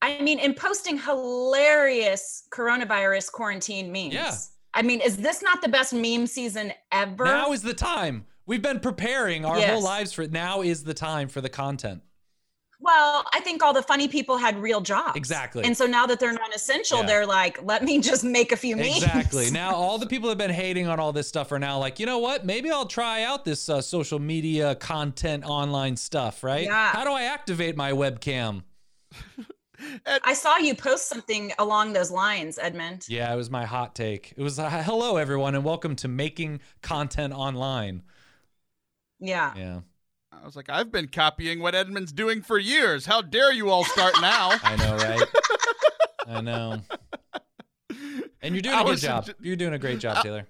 [0.00, 4.14] I mean, in posting hilarious coronavirus quarantine memes.
[4.14, 4.32] Yeah.
[4.74, 7.24] I mean, is this not the best meme season ever?
[7.24, 8.26] Now is the time.
[8.46, 10.32] We've been preparing our whole lives for it.
[10.32, 12.02] Now is the time for the content.
[12.80, 15.16] well, I think all the funny people had real jobs.
[15.16, 15.64] Exactly.
[15.64, 17.06] And so now that they're non-essential, Yeah.
[17.06, 19.02] they're like, let me just make a few memes.
[19.02, 19.50] Exactly.
[19.52, 21.98] Now, all the people that have been hating on all this stuff are now like,
[21.98, 22.46] you know what?
[22.46, 26.64] Maybe I'll try out this uh, social media content online stuff, right?
[26.66, 26.90] Yeah.
[26.92, 28.62] How do I activate my webcam?
[30.24, 33.06] I saw you post something along those lines, Edmund.
[33.08, 34.34] Yeah, it was my hot take.
[34.36, 38.02] It was uh, hello, everyone, and welcome to making content online.
[39.20, 39.52] Yeah.
[39.56, 39.80] Yeah,
[40.32, 43.06] I was like, I've been copying what Edmund's doing for years.
[43.06, 44.58] How dare you all start now?
[44.62, 45.28] I know, right?
[46.26, 46.82] I know.
[48.40, 49.26] And you're doing a good job.
[49.26, 50.46] j- You're doing a great job, Taylor.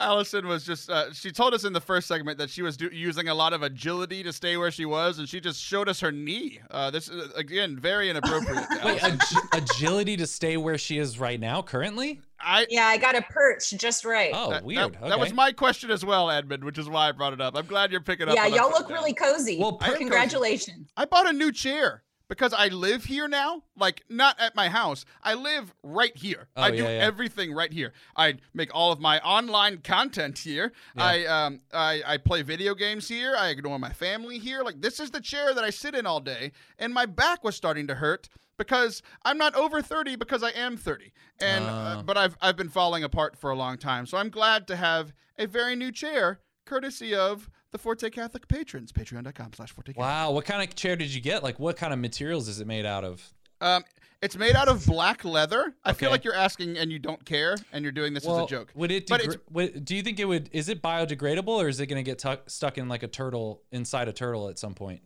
[0.00, 2.90] Allison was just, uh, she told us in the first segment that she was do-
[2.92, 5.98] using a lot of agility to stay where she was, and she just showed us
[5.98, 6.60] her knee.
[6.70, 8.64] Uh, this is, again, very inappropriate.
[8.84, 9.20] Wait, ag-
[9.52, 12.20] agility to stay where she is right now, currently?
[12.40, 14.30] I, Yeah, I got a perch just right.
[14.32, 14.92] Oh, that, weird.
[14.94, 15.08] That, okay.
[15.08, 17.56] that was my question as well, Edmund, which is why I brought it up.
[17.56, 18.36] I'm glad you're picking up.
[18.36, 19.58] yeah, on y'all look really cozy.
[19.58, 20.90] Well, per- congratulations.
[20.96, 23.62] I bought a new chair because I live here now.
[23.76, 25.04] Like not at my house.
[25.22, 26.48] I live right here.
[26.56, 27.04] Oh, I do yeah, yeah.
[27.04, 27.92] everything right here.
[28.16, 30.72] I make all of my online content here.
[30.96, 31.04] Yeah.
[31.04, 33.34] I um I, I play video games here.
[33.36, 34.62] I ignore my family here.
[34.62, 37.56] Like this is the chair that I sit in all day, and my back was
[37.56, 41.12] starting to hurt because I'm not over 30 because I am 30.
[41.40, 42.02] And uh, Oh.
[42.02, 44.04] but I've I've been falling apart for a long time.
[44.06, 48.92] So I'm glad to have a very new chair courtesy of the Forte Catholic patrons.
[48.92, 51.42] Patreon.com slash Forte Wow, what kind of chair did you get?
[51.42, 53.32] Like, what kind of materials is it made out of?
[53.60, 53.84] Um,
[54.22, 55.74] it's made out of black leather.
[55.84, 58.46] I feel like you're asking and you don't care, and you're doing this as a
[58.46, 58.72] joke.
[58.74, 59.06] Would it?
[59.08, 60.50] But would, do you think it would?
[60.52, 63.62] Is it biodegradable, or is it going to get tuck stuck in like a turtle
[63.70, 65.02] inside a turtle at some point?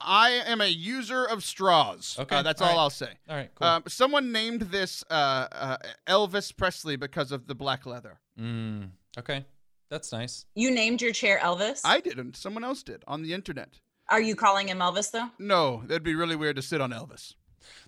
[0.00, 2.16] I am a user of straws.
[2.20, 2.80] Okay, Uh, that's all all, right.
[2.82, 3.10] I'll say.
[3.28, 3.66] All right, cool.
[3.66, 8.18] Um, someone named this uh, uh, Elvis Presley because of the black leather.
[8.40, 9.44] mm, okay,
[9.90, 10.44] that's nice.
[10.54, 11.80] You named your chair Elvis.
[11.84, 12.36] I didn't.
[12.36, 13.80] Someone else did on the internet.
[14.10, 15.28] Are you calling him Elvis though?
[15.38, 17.34] No, that'd be really weird to sit on Elvis.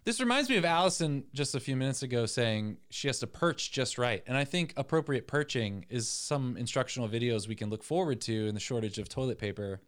[0.04, 3.72] This reminds me of Allison just a few minutes ago saying she has to perch
[3.72, 4.22] just right.
[4.26, 8.54] And I think appropriate perching is some instructional videos we can look forward to in
[8.54, 9.80] the shortage of toilet paper.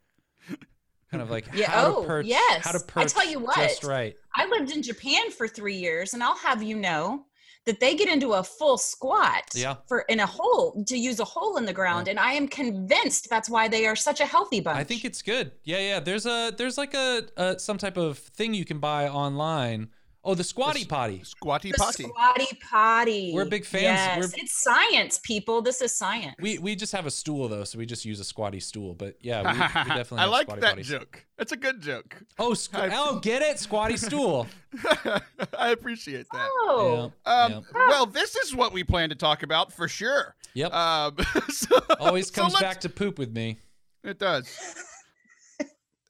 [1.11, 2.65] Kind of like Yeah, how oh, to perch, yes.
[2.65, 3.57] how to perch I perch tell you what.
[3.57, 4.15] just right.
[4.35, 7.27] I lived in Japan for three years, and I'll have you know
[7.65, 9.77] that they get into a full squat Yeah.
[9.87, 13.31] for in a hole to use a hole in the ground, and I am convinced
[13.31, 14.79] that's why they are such a healthy bunch.
[14.79, 15.53] I think it's good.
[15.65, 16.01] Yeah, yeah.
[16.01, 19.91] There's a there's like a, a some type of thing you can buy online
[20.25, 21.23] Oh, the squatty potty.
[21.25, 22.05] Squatty The potty.
[22.05, 23.33] squatty potty.
[23.35, 23.83] We're big fans.
[23.83, 24.19] Yes.
[24.19, 25.63] We're- It's science, people.
[25.63, 26.37] This is science.
[26.41, 28.95] We we just have a stool though, so we just use a squatty stool.
[28.95, 29.59] But yeah, we, we
[29.97, 30.19] definitely.
[30.19, 30.85] I have like squatty that potties.
[30.85, 31.27] joke.
[31.39, 32.23] It's a good joke.
[32.39, 34.47] Oh, squ- oh, get it, squatty stool.
[35.59, 36.49] I appreciate that.
[36.53, 37.13] Oh.
[37.27, 37.61] Yeah, Um, yeah.
[37.89, 40.37] Well, this is what we plan to talk about for sure.
[40.55, 40.73] Yep.
[40.73, 41.17] Um,
[41.49, 43.57] so- Always comes let's- back to poop with me.
[44.05, 44.49] It does.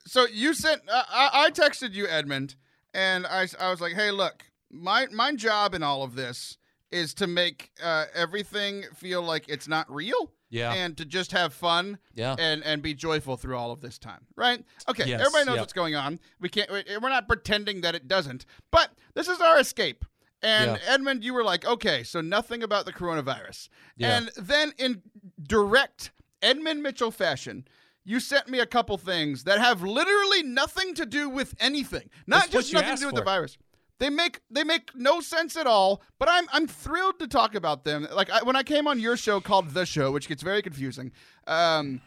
[0.07, 0.83] so you sent.
[0.89, 2.57] Uh, I, I texted you, Edmund,
[2.95, 6.59] and I, I was like, "Hey, look, my my job in all of this
[6.91, 10.75] is to make uh, everything feel like it's not real, Yeah.
[10.75, 12.37] and to just have fun Yeah.
[12.39, 14.63] and and be joyful through all of this time, right?
[14.89, 15.61] Okay, Yes, everybody knows yeah.
[15.63, 16.21] what's going on.
[16.41, 16.71] We can't.
[16.71, 20.05] we- We're not pretending that it doesn't, but this is our escape.
[20.43, 20.93] And Yeah.
[20.95, 23.69] Edmund, you were like, okay, so nothing about the coronavirus.
[23.97, 24.17] Yeah.
[24.19, 25.01] And then in
[25.43, 26.11] direct
[26.43, 27.67] Edmund Mitchell fashion,
[28.05, 32.11] you sent me a couple things that have literally nothing to do with anything.
[32.27, 33.59] Not That's just nothing to do with the virus.
[33.99, 37.85] They make they make no sense at all, but I'm I'm thrilled to talk about
[37.85, 38.09] them.
[38.13, 41.13] Like I, when I came on your show called The Show, which gets very confusing.
[41.47, 42.01] Um,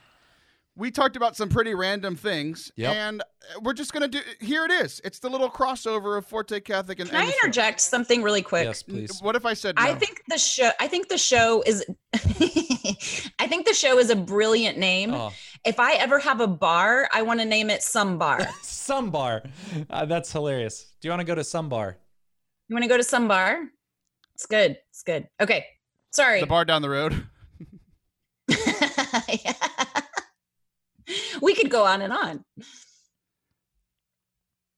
[0.77, 2.93] we talked about some pretty random things, Yep.
[2.95, 3.23] and
[3.61, 4.19] we're just gonna do.
[4.39, 4.99] Here it is.
[5.03, 7.09] It's the little crossover of Forte Catholic and.
[7.09, 7.37] Can I and the show.
[7.43, 8.65] interject something really quick?
[8.65, 9.21] Yes, please.
[9.21, 9.83] What if I said no?
[9.83, 10.71] I think the show.
[10.79, 11.85] I think the show is.
[13.39, 15.13] I think the show is a brilliant name.
[15.13, 15.31] Oh,
[15.65, 18.47] If I ever have a bar, I want to name it Some Bar.
[18.61, 19.43] some bar.
[19.89, 20.93] Uh, that's hilarious.
[21.01, 21.97] Do you want to go to some bar?
[22.67, 23.61] you want to go to Some Bar?
[24.33, 24.77] It's good.
[24.89, 25.27] It's good.
[25.39, 25.65] Okay.
[26.11, 26.39] Sorry.
[26.39, 27.27] the bar down the road.
[31.41, 32.43] we could go on and on.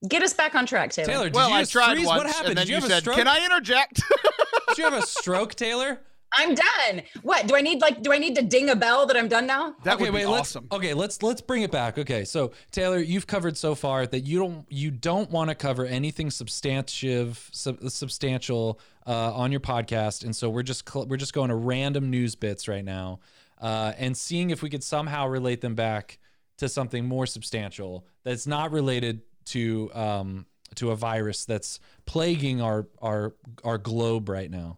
[0.07, 1.07] Get us back on track, Taylor.
[1.07, 2.05] Taylor, did well, you I just tried freeze?
[2.05, 2.49] once, what happened?
[2.49, 3.17] and then did you, you, have a said, stroke?
[3.17, 4.01] "Can I interject?"
[4.69, 6.01] Did you have a stroke, Taylor?
[6.33, 7.03] I'm done.
[7.21, 7.81] What do I need?
[7.81, 9.75] Like, do I need to ding a bell that I'm done now?
[9.83, 10.67] that okay, would be wait, awesome.
[10.69, 11.97] let's okay, let's let's bring it back.
[11.97, 15.85] Okay, so Taylor, you've covered so far that you don't you don't want to cover
[15.85, 21.33] anything substantive sub, substantial uh, on your podcast, and so we're just cl- we're just
[21.33, 23.19] going to random news bits right now,
[23.61, 26.19] uh, and seeing if we could somehow relate them back
[26.57, 32.87] to something more substantial that's not related to um, to a virus that's plaguing our
[33.01, 34.77] our our globe right now.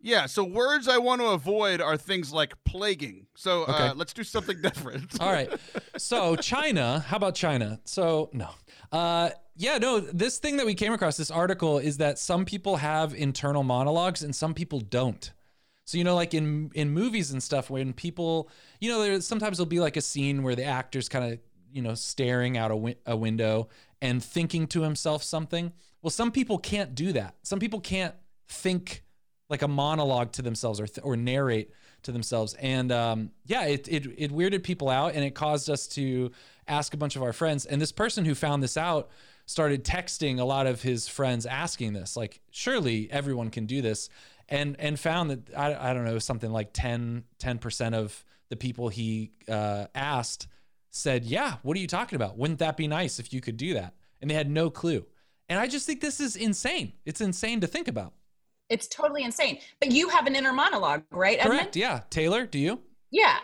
[0.00, 0.26] Yeah.
[0.26, 3.26] So words I want to avoid are things like plaguing.
[3.34, 3.92] So uh, Okay.
[3.98, 5.20] let's do something different.
[5.20, 5.50] All right.
[5.96, 7.80] So China, how about China?
[7.84, 8.50] So no.
[8.92, 12.76] Uh yeah, no, this thing that we came across, this article is that some people
[12.76, 15.32] have internal monologues and some people don't.
[15.86, 19.56] So you know, like in in movies and stuff, when people, you know, there's sometimes
[19.56, 21.38] there'll be like a scene where the actor's kind of,
[21.72, 23.68] you know, staring out a, a window
[24.02, 25.72] and thinking to himself something.
[26.02, 27.36] Well, some people can't do that.
[27.42, 28.14] Some people can't
[28.48, 29.04] think
[29.48, 31.70] like a monologue to themselves or th- or narrate
[32.02, 32.54] to themselves.
[32.54, 36.32] And um, yeah, it, it it weirded people out, and it caused us to
[36.66, 37.64] ask a bunch of our friends.
[37.64, 39.08] And this person who found this out
[39.46, 44.10] started texting a lot of his friends asking this, like, surely everyone can do this,
[44.48, 47.24] and and found that I, I don't know something like 10
[47.60, 50.48] percent of the people he uh, asked
[50.90, 52.38] said, yeah, what are you talking about?
[52.38, 53.94] Wouldn't that be nice if you could do that?
[54.20, 55.04] And they had no clue.
[55.48, 56.92] And I just think this is insane.
[57.04, 58.14] It's insane to think about.
[58.68, 59.58] It's totally insane.
[59.78, 61.60] But you have an inner monologue, right, Edmund?
[61.60, 61.76] Correct.
[61.76, 62.00] Yeah.
[62.10, 62.80] Taylor, do you?
[63.10, 63.38] Yeah.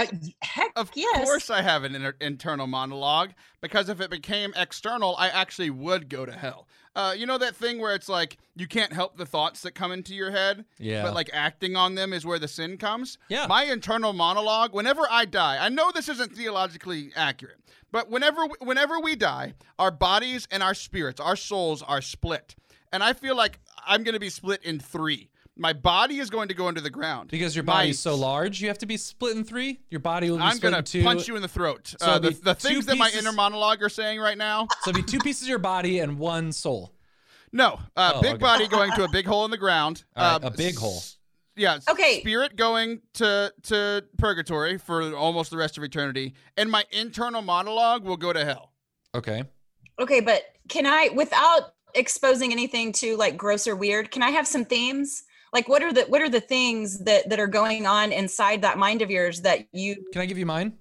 [0.00, 0.06] Uh,
[0.42, 1.24] heck, Of yes.
[1.24, 6.08] course, I have an inter- internal monologue because if it became external, I actually would
[6.08, 6.66] go to hell.
[6.96, 9.92] Uh, you know that thing where it's like you can't help the thoughts that come
[9.92, 11.02] into your head, Yeah.
[11.02, 13.16] but like acting on them is where the sin comes.
[13.28, 13.46] Yeah.
[13.46, 14.74] My internal monologue.
[14.74, 17.58] Whenever I die, I know this isn't theologically accurate,
[17.92, 22.56] but whenever whenever we die, our bodies and our spirits, our souls are split,
[22.92, 25.30] and I feel like I'm going to be split in three.
[25.60, 28.62] My body is going to go into the ground Because your My is so large,
[28.62, 29.78] you have to be split in three.
[29.90, 31.02] Your body will be I'm gonna two.
[31.02, 31.94] punch you in the throat.
[32.00, 34.66] So uh, the, the two things that my inner monologue are saying right now.
[34.80, 36.94] So it'd be two pieces of your body and one soul.
[37.52, 38.38] No, uh, Oh, big okay.
[38.40, 40.02] body going to a big hole in the ground.
[40.16, 40.96] All right, uh, a big hole.
[40.96, 41.18] s-
[41.56, 41.78] Yeah.
[41.90, 42.20] Okay.
[42.20, 48.02] Spirit going to to purgatory for almost the rest of eternity, and my internal monologue
[48.04, 48.72] will go to hell.
[49.14, 49.44] Okay.
[49.98, 54.46] Okay, but can I, without exposing anything to like gross or weird, can I have
[54.46, 55.24] some themes?
[55.52, 58.78] Like, what are the what are the things that that are going on inside that
[58.78, 60.78] mind of yours that you Can I give you mine?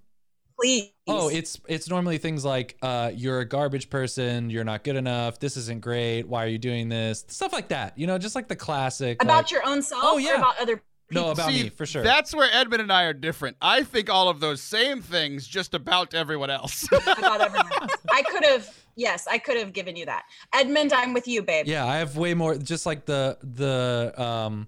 [0.60, 0.92] please?
[1.08, 5.40] Oh, it's it's normally things like uh, you're a garbage person, you're not good enough,
[5.40, 7.26] this isn't great, why are you doing this?
[7.28, 7.98] Stuff like that.
[7.98, 9.22] You know, just like the classic.
[9.24, 10.04] about like, your own self.
[10.06, 10.38] Oh, or yeah.
[10.38, 10.82] about other.
[11.12, 12.04] No about See, me for sure.
[12.04, 13.58] That's where Edmund and I are different.
[13.62, 16.88] I think all of those same things just about everyone else.
[16.92, 17.92] About everyone else.
[18.12, 18.70] I could have.
[18.96, 20.26] Yes, I could have given you that.
[20.54, 21.68] Edmund, I'm with you, babe.
[21.68, 22.56] yeah, I have way more.
[22.58, 24.68] Just like the the um,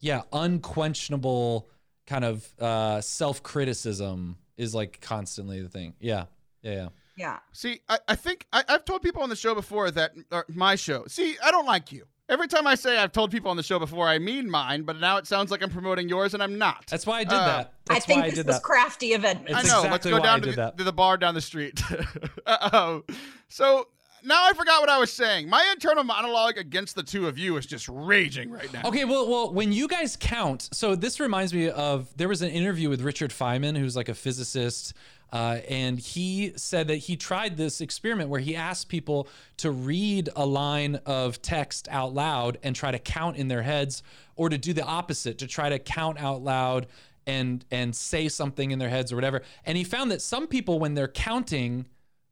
[0.00, 1.68] yeah, unquestionable
[2.06, 5.94] kind of uh self criticism is like constantly the thing.
[6.00, 6.24] Yeah,
[6.62, 6.88] yeah, yeah.
[7.16, 7.38] Yeah.
[7.52, 10.74] See, I, I think I, I've told people on the show before that or my
[10.76, 11.04] show.
[11.06, 12.04] See, I don't like you.
[12.28, 14.98] Every time I say I've told people on the show before, I mean mine, but
[14.98, 16.86] now it sounds like I'm promoting yours, and I'm not.
[16.86, 17.74] That's why I did Uh, that.
[17.84, 18.62] That's I think why I this did was that.
[18.62, 19.54] crafty of Edmund.
[19.54, 19.82] I It's know.
[19.82, 21.82] Let's go down to the, to the bar down the street.
[22.46, 23.04] um,
[23.48, 23.88] so
[24.24, 25.48] now I forgot what I was saying.
[25.50, 28.82] My internal monologue against the two of you is just raging right now.
[28.86, 32.50] Okay, well, well, when you guys count, so this reminds me of there was an
[32.50, 34.94] interview with Richard Feynman, who's like a physicist,
[35.32, 40.28] uh, and he said that he tried this experiment where he asked people to read
[40.36, 44.02] a line of text out loud and try to count in their heads,
[44.36, 46.86] or to do the opposite, to try to count out loud
[47.26, 49.42] and and say something in their heads or whatever.
[49.64, 51.86] And he found that some people, when they're counting,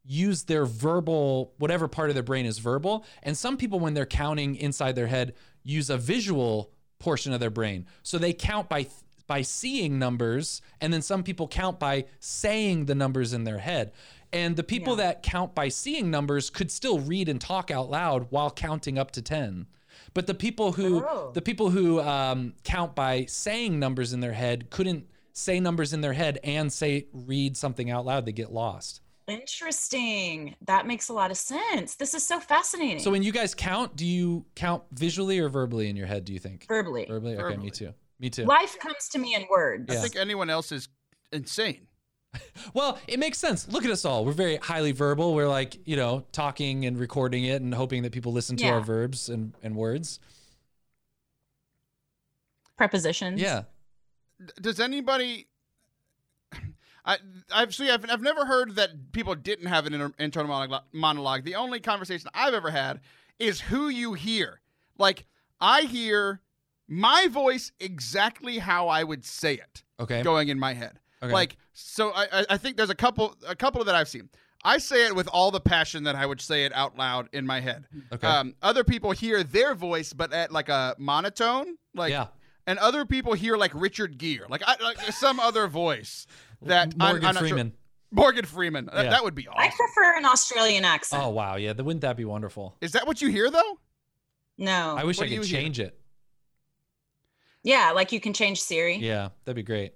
[0.04, 4.06] use their verbal whatever part of their brain is verbal and some people when they're
[4.06, 8.86] counting inside their head use a visual portion of their brain so they count by
[9.31, 13.93] by seeing numbers and then some people count by saying the numbers in their head
[14.33, 18.27] and the people that count by seeing numbers could still read and talk out loud
[18.31, 19.66] while counting up to 10
[20.14, 21.31] but the people who Oh.
[21.33, 26.01] the people who um, count by saying numbers in their head couldn't say numbers in
[26.01, 30.57] their head and say read something out loud they get lost Interesting.
[30.66, 31.95] That makes a lot of sense.
[31.95, 32.99] This is so fascinating.
[32.99, 36.25] So when you guys count, do you count visually or verbally in your head?
[36.25, 37.37] Do you think verbally, verbally?
[37.37, 37.95] Okay, me too.
[38.20, 38.44] Me too.
[38.44, 39.87] life comes to me in words.
[39.90, 40.00] I Yeah.
[40.02, 40.88] think anyone else is
[41.33, 41.87] insane.
[42.74, 43.66] Well, it makes sense.
[43.68, 44.24] Look at us all.
[44.24, 45.35] We're very highly verbal.
[45.35, 48.74] We're like you know talking and recording it and hoping that people listen to Yeah.
[48.74, 50.20] our verbs and and words.
[52.76, 53.40] Prepositions.
[53.40, 53.62] Yeah.
[54.61, 55.48] Does anybody?
[57.04, 57.18] I
[57.52, 61.44] I've see I've, I've never heard that people didn't have an inter- internal monologue, monologue.
[61.44, 63.00] The only conversation I've ever had
[63.38, 64.61] is who you hear.
[64.98, 65.26] Like
[65.61, 66.40] I hear
[66.90, 70.22] my voice exactly how I would say it Okay.
[70.22, 70.98] going in my head.
[71.22, 71.33] Okay.
[71.33, 74.29] Like so, I I- I think there's a couple a couple that I've seen.
[74.62, 77.46] I say it with all the passion that I would say it out loud in
[77.46, 77.87] my head.
[78.12, 78.26] Okay.
[78.26, 82.26] Um, other people hear their voice, but at like a monotone, like yeah.
[82.66, 86.26] and other people hear like Richard Gere, like, I, like some other voice
[86.62, 87.72] that I'm- Morgan I'm, not sure- Freeman.
[88.11, 88.87] Morgan Freeman.
[88.92, 89.11] That- Yeah.
[89.11, 89.61] That would be awesome.
[89.62, 91.22] I prefer an Australian accent.
[91.22, 91.57] Oh wow.
[91.57, 91.72] Yeah.
[91.72, 92.76] Wouldn't that be wonderful?
[92.81, 93.79] Is that what you hear though?
[94.59, 94.94] No.
[94.98, 95.61] I wish What I could you hear?
[95.61, 95.98] change it.
[97.62, 98.96] Yeah, like you can change Siri.
[98.96, 99.92] Yeah, that'd be great.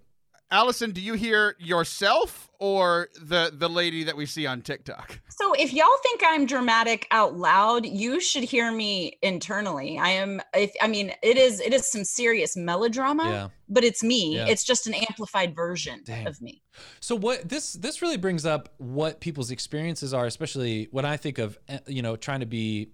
[0.50, 5.18] Allison, do you hear yourself or the the lady that we see on TikTok?
[5.30, 9.98] So if y'all think I'm dramatic out loud, you should hear me internally.
[9.98, 13.48] I am if I mean it is it is some serious melodrama, Yeah.
[13.68, 14.36] but it's me.
[14.36, 14.46] Yeah.
[14.46, 16.28] It's just an amplified version Dang.
[16.28, 16.62] of me.
[17.00, 21.38] So what this this really brings up what people's experiences are, especially when I think
[21.38, 22.90] of eh, you know trying to be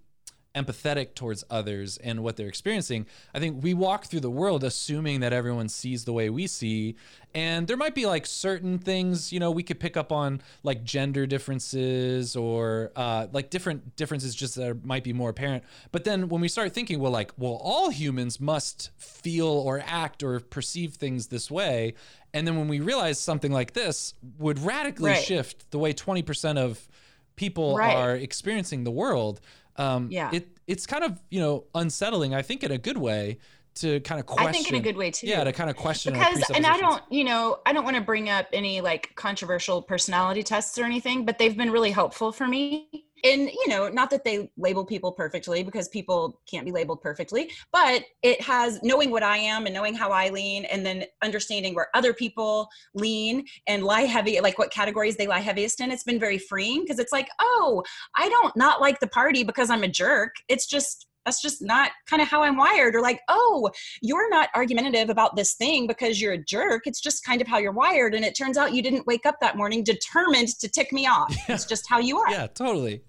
[0.54, 3.06] empathetic towards others and what they're experiencing.
[3.32, 6.96] I think we walk through the world assuming that everyone sees the way we see,
[7.34, 10.82] and there might be like certain things you know we could pick up on like
[10.82, 15.62] gender differences or uh, like different differences just that might be more apparent.
[15.92, 20.22] But then when we start thinking, well, like well, all humans must feel or act
[20.22, 21.94] or perceive things this way.
[22.34, 25.22] And then when we realize something like this would radically Right.
[25.22, 26.88] shift the way 20% of
[27.36, 27.94] people Right.
[27.94, 29.40] are experiencing the world,
[29.76, 30.30] um, Yeah.
[30.32, 32.34] it it's kind of you know unsettling.
[32.34, 33.38] I think in a good way
[33.76, 34.48] to kind of question.
[34.48, 35.26] I think in a good way too.
[35.26, 38.02] Yeah, to kind of question because and I don't, you know, I don't want to
[38.02, 42.46] bring up any like controversial personality tests or anything, but they've been really helpful for
[42.46, 43.06] me.
[43.24, 47.50] And you know, not that they label people perfectly because people can't be labeled perfectly,
[47.72, 51.74] but it has knowing what I am and knowing how I lean and then understanding
[51.74, 55.90] where other people lean and lie heavy like what categories they lie heaviest in.
[55.90, 57.82] It's been very freeing because it's like, "Oh,
[58.16, 61.90] I don't not like the party because I'm a jerk." It's just that's just not
[62.06, 66.20] kind of how I'm wired or like, "Oh, you're not argumentative about this thing because
[66.20, 66.86] you're a jerk.
[66.86, 68.14] It's just kind of how you're wired.
[68.14, 71.34] And it turns out you didn't wake up that morning determined to tick me off.
[71.48, 72.30] It's just how you are.
[72.30, 73.02] Yeah, totally.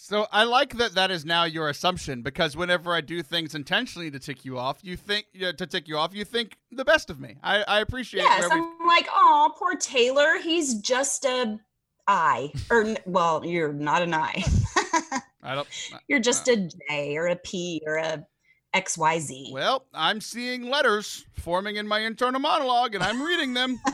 [0.00, 4.12] So I like that that is now your assumption because whenever I do things intentionally
[4.12, 7.10] to tick you off, you think yeah, to tick you off, you think the best
[7.10, 7.36] of me.
[7.42, 10.38] I, I appreciate Yes, I'm like, oh, poor Taylor.
[10.40, 11.58] He's just a
[12.06, 12.52] I.
[12.70, 14.44] Or, well, you're not an I.
[15.48, 15.68] I don't
[16.08, 18.24] you're just a J or a P or a
[18.74, 19.50] XYZ.
[19.50, 23.80] Well, I'm seeing letters forming in my internal monologue and I'm reading them.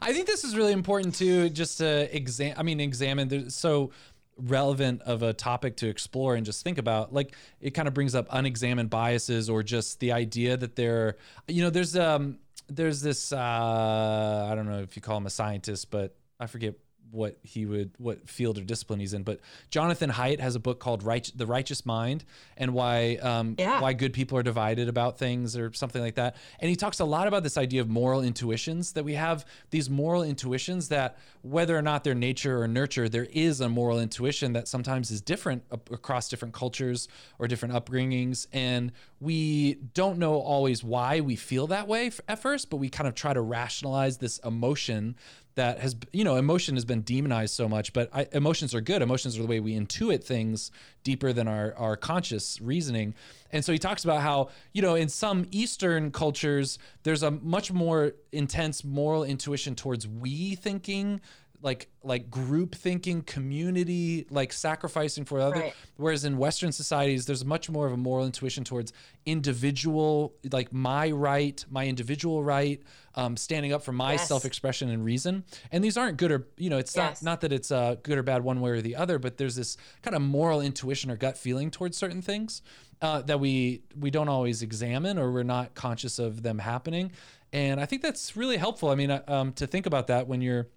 [0.00, 2.54] I think this is really important too, just to exam.
[2.56, 3.28] I mean, examine.
[3.28, 3.90] There's so
[4.38, 7.12] relevant of a topic to explore and just think about.
[7.12, 11.62] Like, it kind of brings up unexamined biases or just the idea that there, you
[11.62, 13.32] know, there's um, there's this.
[13.32, 16.74] Uh, I don't know if you call him a scientist, but I forget
[17.12, 19.22] what he would what field or discipline he's in.
[19.22, 19.38] But
[19.70, 22.24] Jonathan Haidt has a book called right, "The Righteous Mind"
[22.56, 23.80] and why um, Yeah.
[23.80, 26.36] why good people are divided about things or something like that.
[26.58, 29.88] And he talks a lot about this idea of moral intuitions that we have these
[29.88, 34.52] moral intuitions that whether or not they're nature or nurture, there is a moral intuition
[34.54, 37.08] that sometimes is different across different cultures
[37.38, 42.40] or different upbringings, and we don't know always why we feel that way f- at
[42.40, 45.14] first, but we kind of try to rationalize this emotion
[45.54, 49.02] that has you know emotion has been demonized so much but I, emotions are good.
[49.02, 50.70] Emotions are the way we intuit things
[51.04, 53.14] deeper than our our conscious reasoning.
[53.50, 57.72] And so he talks about how you know in some eastern cultures there's a much
[57.72, 61.20] more intense moral intuition towards we thinking
[61.62, 65.74] like like group thinking community like sacrificing for other Right.
[65.96, 68.92] whereas in western societies there's much more of a moral intuition towards
[69.24, 72.80] individual like my right my individual right
[73.14, 74.28] um, standing up for my Yes.
[74.28, 77.22] self-expression and reason and these aren't good or you know it's Yes.
[77.22, 79.56] not not that it's uh, good or bad one way or the other but there's
[79.56, 82.62] this kind of moral intuition or gut feeling towards certain things
[83.02, 87.10] uh, that we we don't always examine or we're not conscious of them happening
[87.52, 90.40] and i think that's really helpful i mean uh, um, to think about that when
[90.40, 90.68] you're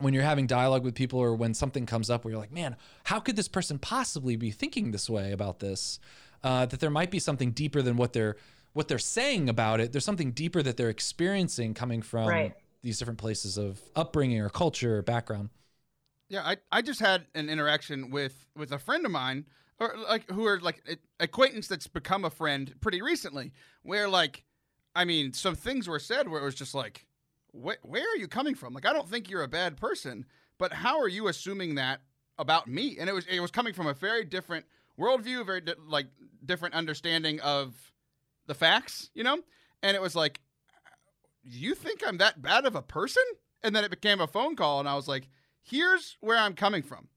[0.00, 2.76] when you're having dialogue with people or when something comes up where you're like, man,
[3.04, 5.98] how could this person possibly be thinking this way about this?
[6.42, 8.36] Uh, that there might be something deeper than what they're
[8.72, 9.90] what they're saying about it.
[9.92, 12.54] There's something deeper that they're experiencing coming from Right.
[12.82, 15.50] these different places of upbringing or culture or background.
[16.28, 19.46] Yeah, I, I just had an interaction with with a friend of mine,
[19.80, 23.52] or like who are like a- acquaintance that's become a friend pretty recently.
[23.82, 24.44] Where like,
[24.94, 27.06] I mean, some things were said where it was just like,
[27.52, 28.74] wh- where are you coming from?
[28.74, 30.26] Like, I don't think you're a bad person,
[30.58, 32.00] but how are you assuming that
[32.38, 32.96] about me?
[32.98, 34.66] And it was it was coming from a very different
[34.98, 36.06] worldview, very di- like
[36.44, 37.74] different understanding of
[38.46, 39.38] the facts, you know.
[39.82, 40.40] And it was like,
[41.42, 43.22] you think I'm that bad of a person?
[43.62, 45.28] And then it became a phone call, and I was like,
[45.62, 47.08] here's where I'm coming from.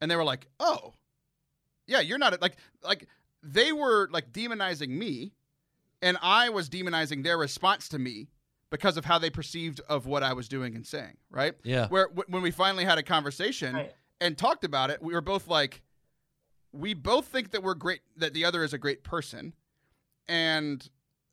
[0.00, 0.94] And they were like, oh,
[1.86, 3.06] yeah, you're not like, like
[3.42, 5.32] they were like demonizing me,
[6.02, 8.28] and I was demonizing their response to me
[8.70, 11.54] because of how they perceived of what I was doing and saying, right?
[11.64, 11.88] Yeah.
[11.88, 13.92] Where w- when we finally had a conversation Right.
[14.20, 15.82] and talked about it, we were both like,
[16.72, 19.54] we both think that we're great, that the other is a great person.
[20.28, 20.88] And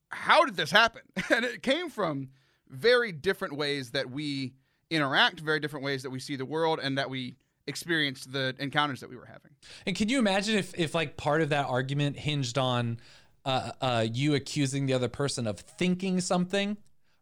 [0.09, 1.03] how did this happen?
[1.29, 2.29] And it came from
[2.69, 4.53] very different ways that we
[4.89, 7.35] interact, very different ways that we see the world, and that we
[7.67, 9.51] experience the encounters that we were having.
[9.85, 12.99] And can you imagine if, if like part of that argument hinged on
[13.45, 16.77] uh, uh, you accusing the other person of thinking something,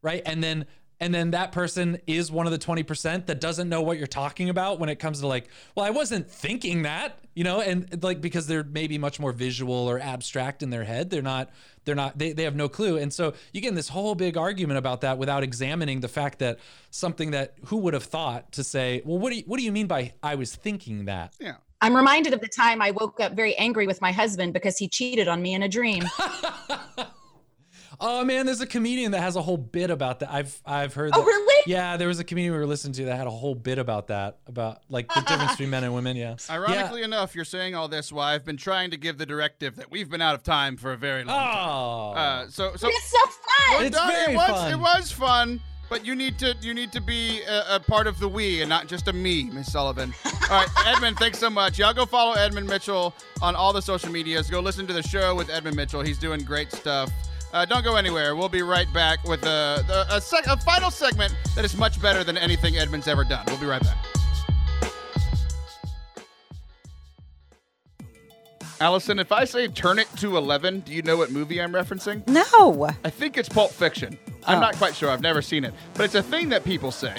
[0.06, 0.22] right?
[0.26, 0.66] And then
[1.00, 4.50] and then that person is one of the 20% that doesn't know what you're talking
[4.50, 8.22] about when it comes to like, well, I wasn't thinking that, you know, and like
[8.22, 11.10] because they're maybe much more visual or abstract in their head.
[11.10, 11.50] They're not,
[11.84, 12.98] they're not, they, they have no clue.
[12.98, 16.40] And so you get in this whole big argument about that without examining the fact
[16.40, 16.60] that
[16.92, 19.74] something that who would have thought to say, well, what do you, what do you
[19.74, 21.34] mean by I was thinking that?
[21.42, 21.56] Yeah.
[21.82, 24.88] I'm reminded of the time I woke up very angry with my husband because he
[24.88, 26.06] cheated on me in a dream.
[28.00, 30.32] Oh man, there's a comedian that has a whole bit about that.
[30.32, 31.12] I've I've heard.
[31.14, 31.64] Oh, that- really?
[31.68, 34.08] Yeah, there was a comedian we were listening to that had a whole bit about
[34.08, 36.16] that, about like the difference between men and women.
[36.26, 36.36] Yeah.
[36.50, 39.90] Ironically enough, you're saying all this while I've been trying to give the directive that
[39.92, 41.68] we've been out of time for a very long time.
[41.70, 42.12] Oh.
[42.12, 43.72] Uh, so, so it's so fun.
[43.72, 44.12] Well It's done.
[44.12, 44.72] very it was, fun.
[44.72, 48.20] It was fun, but you need to you need to be a, a part of
[48.20, 50.14] the we and not just a me, Miss Sullivan.
[50.26, 50.32] all
[50.62, 51.80] right, Edmund, thanks so much.
[51.80, 54.50] Y'all go follow Edmund Mitchell on all the social medias.
[54.50, 56.02] Go listen to the show with Edmund Mitchell.
[56.02, 57.12] He's doing great stuff.
[57.56, 58.36] Uh, don't go anywhere.
[58.36, 62.02] We'll be right back with a, a, a, sec- a final segment that is much
[62.02, 63.46] better than anything Edmund's ever done.
[63.48, 63.98] We'll be right back.
[68.82, 72.28] Allison, if I say turn it to 11, do you know what movie I'm referencing?
[72.28, 72.90] No.
[73.06, 74.20] I think it's Pulp Fiction.
[74.46, 74.60] I'm Oh.
[74.60, 75.10] not quite sure.
[75.10, 77.16] I've never seen it, but it's a thing that people say,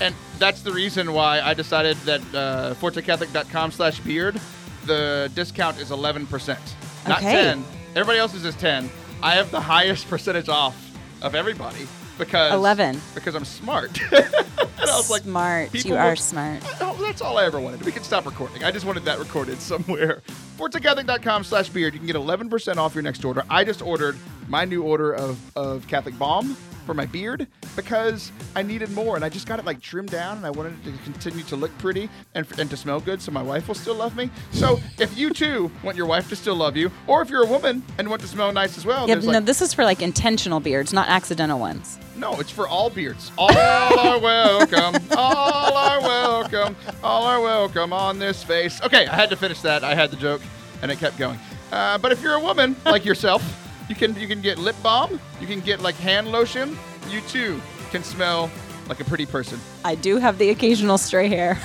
[0.00, 4.40] and that's the reason why I decided that uh, ForteCatholic.com/beard,
[4.86, 6.58] the discount is 11 percent,
[7.06, 7.32] not Okay.
[7.32, 7.64] 10.
[7.90, 8.88] Everybody else's is 10.
[9.24, 10.76] I have the highest percentage off
[11.22, 13.00] of everybody because 11.
[13.14, 13.98] because I'm smart.
[14.12, 15.72] and I was like, smart.
[15.82, 16.60] You are will- smart.
[16.78, 17.82] That's all I ever wanted.
[17.86, 18.64] We can stop recording.
[18.64, 20.22] I just wanted that recorded somewhere.
[20.56, 21.94] ForteCatholic.com slash beard.
[21.94, 23.44] You can get 11% off your next order.
[23.50, 24.16] I just ordered
[24.48, 27.46] my new order of, of Catholic Balm for my beard
[27.76, 30.74] because I needed more and I just got it like trimmed down and I wanted
[30.86, 33.74] it to continue to look pretty and, and to smell good so my wife will
[33.74, 34.30] still love me.
[34.52, 37.48] So if you too want your wife to still love you or if you're a
[37.48, 40.02] woman and want to smell nice as well, Yeah, no, like, this is for like
[40.02, 41.98] intentional beards, not accidental ones.
[42.16, 43.32] No, it's for all beards.
[43.38, 45.02] All are welcome.
[45.16, 46.76] All are welcome.
[47.02, 48.80] All are welcome on this face.
[48.82, 49.82] Okay, I had to finish that.
[49.84, 50.40] I had the joke,
[50.82, 51.38] and it kept going.
[51.72, 53.42] Uh, but if you're a woman like yourself,
[53.88, 55.18] you can you can get lip balm.
[55.40, 56.76] You can get like hand lotion.
[57.10, 57.60] You too
[57.90, 58.50] can smell
[58.88, 59.58] like a pretty person.
[59.84, 61.58] I do have the occasional stray hair.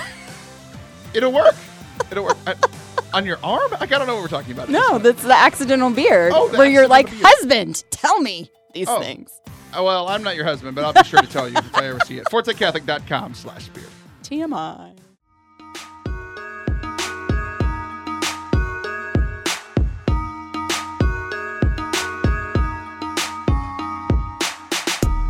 [1.14, 1.54] It'll work.
[2.10, 2.38] It'll work.
[2.46, 2.54] I-
[3.12, 3.72] on your arm?
[3.72, 4.68] Like, I don't know what we're talking about.
[4.68, 7.22] No, that's the accidental beard Oh, the where you're like, beard.
[7.24, 9.00] husband, tell me these Oh.
[9.00, 9.32] things.
[9.72, 11.86] Oh, well, I'm not your husband, but I'll be sure to tell you if I
[11.86, 12.24] ever see it.
[12.26, 13.86] ForteCatholic.com slash beard.
[14.22, 14.96] TMI.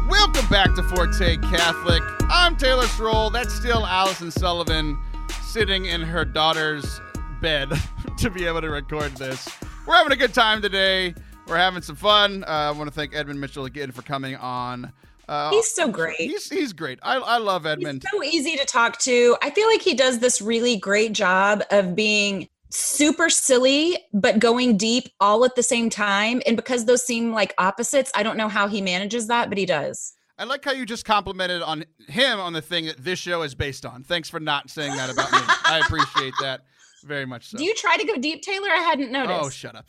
[0.09, 2.03] Welcome back to Forte Catholic.
[2.30, 3.30] I'm Taylor Stroll.
[3.30, 4.99] That's still Allison Sullivan
[5.43, 7.01] sitting in her daughter's
[7.43, 7.70] bed
[8.18, 9.49] to be able to record this.
[9.86, 11.14] We're having a good time today.
[11.51, 12.44] We're having some fun.
[12.44, 14.92] Uh, I want to thank Edmund Mitchell again for coming on.
[15.28, 16.16] Uh, He's so great.
[16.16, 17.01] he's, he's great.
[17.03, 18.05] I, I love Edmund.
[18.05, 19.36] He's so easy to talk to.
[19.42, 24.76] I feel like he does this really great job of being super silly but going
[24.76, 28.46] deep all at the same time and because those seem like opposites i don't know
[28.46, 32.38] how he manages that but he does I like how you just complimented on him
[32.38, 34.05] on the thing that this show is based on.
[34.05, 35.38] Thanks for not saying that about me.
[35.66, 36.62] I appreciate that
[37.05, 37.59] very much so.
[37.59, 39.40] do you try to go deep taylor i hadn't noticed.
[39.42, 39.86] Oh, shut up.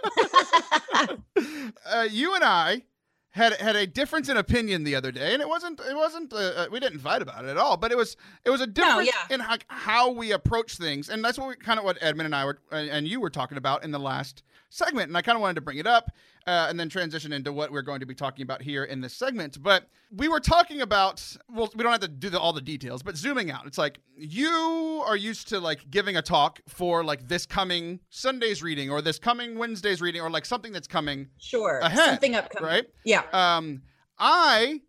[1.91, 2.83] uh, you and I
[3.31, 6.37] had had a difference in opinion the other day, and it wasn't it wasn't uh,
[6.37, 9.07] uh, we didn't fight about it at all, but it was it was a difference
[9.07, 9.33] yeah.
[9.33, 12.35] in how, how we approach things, and that's what we, kind of what Edmund and
[12.35, 15.41] I were and you were talking about in the last segment, and I kind of
[15.41, 16.11] wanted to bring it up
[16.47, 19.13] uh, and then transition into what we're going to be talking about here in this
[19.13, 19.61] segment.
[19.61, 23.03] But we were talking about well, we don't have to do the, all the details,
[23.03, 27.27] but zooming out, it's like you are used to like giving a talk for like
[27.27, 31.79] this coming Sunday's reading or this coming Wednesday's reading or like something that's coming sure
[31.79, 32.85] Ahead, something upcoming right?
[33.05, 33.83] yeah Um,
[34.17, 34.81] I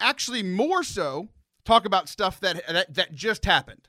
[0.00, 1.28] actually more so
[1.64, 3.88] talk about stuff that that, that just happened.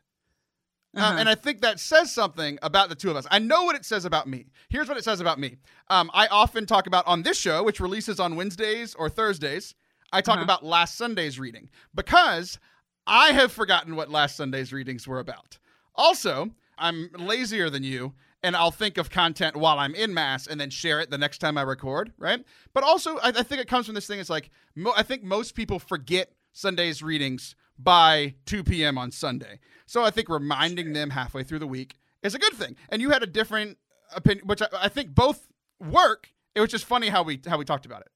[0.95, 1.15] Uh, Uh-huh.
[1.19, 3.27] and I think that says something about the two of us.
[3.29, 4.45] I know what it says about me.
[4.69, 5.57] Here's what it says about me.
[5.89, 9.75] Um, I often talk about on this show, which releases on Wednesdays or Thursdays,
[10.13, 10.43] I talk Uh-huh.
[10.45, 12.59] about last Sunday's reading because
[13.05, 15.57] I have forgotten what last Sunday's readings were about.
[15.95, 20.59] Also, I'm lazier than you, and I'll think of content while I'm in Mass and
[20.61, 22.43] then share it the next time I record, right?
[22.73, 24.19] But also, I, I think it comes from this thing.
[24.19, 28.97] It's like, mo- I think most people forget Sunday's readings by 2 p.m.
[28.97, 29.59] on Sunday.
[29.86, 32.75] So I think reminding them halfway through the week is a good thing.
[32.89, 33.77] And you had a different
[34.15, 35.47] opinion, which I, I think both
[35.79, 36.31] work.
[36.55, 38.07] It was just funny how we how we talked about it.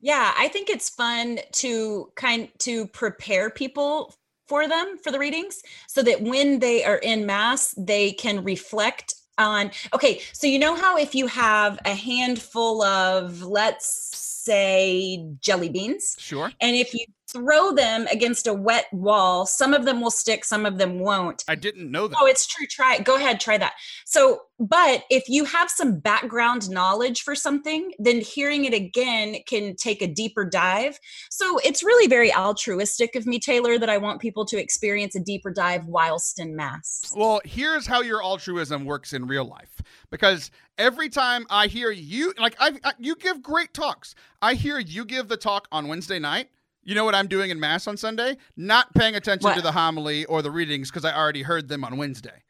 [0.00, 4.14] Yeah, I think it's fun to kind to prepare people
[4.46, 9.14] for them for the readings so that when they are in mass, they can reflect
[9.38, 15.68] on okay, so you know how if you have a handful of let's say jelly
[15.68, 16.52] beans Sure.
[16.60, 17.04] and if you
[17.34, 21.44] throw them against a wet wall, some of them will stick, some of them won't.
[21.48, 22.16] I didn't know that.
[22.20, 22.66] Oh, it's true.
[22.66, 23.04] Try it.
[23.04, 23.74] Go ahead, try that.
[24.06, 29.74] So, but if you have some background knowledge for something, then hearing it again can
[29.74, 30.98] take a deeper dive.
[31.30, 35.20] So, it's really very altruistic of me, Taylor, that I want people to experience a
[35.20, 37.12] deeper dive whilst in Mass.
[37.16, 39.74] Well, here's how your altruism works in real life.
[40.10, 44.14] Because every time I hear you, like I, I, you give great talks.
[44.40, 46.50] I hear you give the talk on Wednesday night.
[46.84, 48.36] You know what I'm doing in mass on Sunday?
[48.56, 49.56] Not paying attention What?
[49.56, 52.42] to the homily or the readings because I already heard them on Wednesday.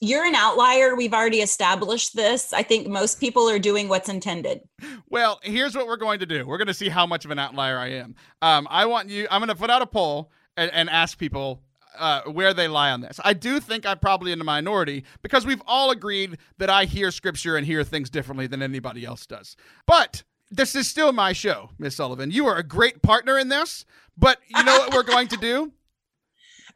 [0.00, 0.94] You're an outlier.
[0.94, 2.52] We've already established this.
[2.52, 4.60] I think most people are doing what's intended.
[5.08, 6.46] Well, here's what we're going to do.
[6.46, 8.14] We're going to see how much of an outlier I am.
[8.40, 9.26] Um, I want you.
[9.30, 11.62] I'm going to put out a poll and, and ask people
[11.98, 13.18] uh, where they lie on this.
[13.24, 17.10] I do think I'm probably in the minority because we've all agreed that I hear
[17.10, 19.56] scripture and hear things differently than anybody else does.
[19.84, 22.30] But this is still my show, Miss Sullivan.
[22.30, 23.84] You are a great partner in this.
[24.18, 25.72] But you know what we're going to do?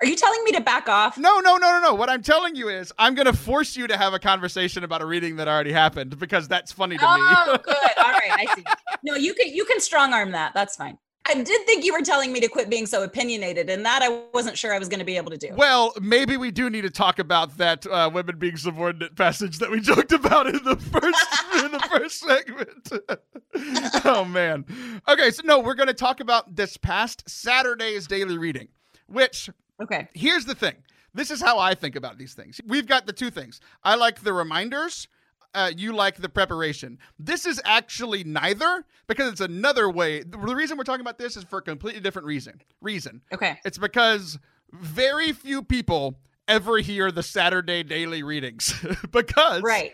[0.01, 1.17] Are you telling me to back off?
[1.19, 1.95] No, no, no, no, no.
[1.95, 5.01] What I'm telling you is I'm going to force you to have a conversation about
[5.01, 7.09] a reading that already happened because that's funny to me.
[7.09, 7.77] Oh, good.
[7.99, 8.65] All right, I see.
[9.05, 10.55] No, you can you can strong arm that.
[10.55, 10.97] That's fine.
[11.29, 14.23] I did think you were telling me to quit being so opinionated, and that I
[14.35, 15.51] wasn't sure I was going to be able to do.
[15.55, 19.71] Well, maybe we do need to talk about that uh, women being subordinate passage that
[19.71, 21.27] we joked about in the first
[21.65, 24.05] in the first segment.
[24.05, 24.65] oh man.
[25.09, 28.69] Okay, so no, we're going to talk about this past Saturday's daily reading,
[29.07, 29.49] which
[29.81, 30.09] Okay.
[30.15, 30.77] here's the thing.
[31.15, 32.61] This is how I think about these things.
[32.67, 33.61] We've got the two things.
[33.85, 35.09] I like the reminders.
[35.55, 36.99] Uh, you like the preparation.
[37.19, 40.23] This is actually neither because it's another way.
[40.23, 42.63] The reason we're talking about this is for a completely different reason.
[42.81, 43.21] Reason.
[43.33, 43.61] Okay.
[43.65, 44.39] It's because
[44.73, 48.75] very few people ever hear the Saturday daily readings
[49.11, 49.93] because Right.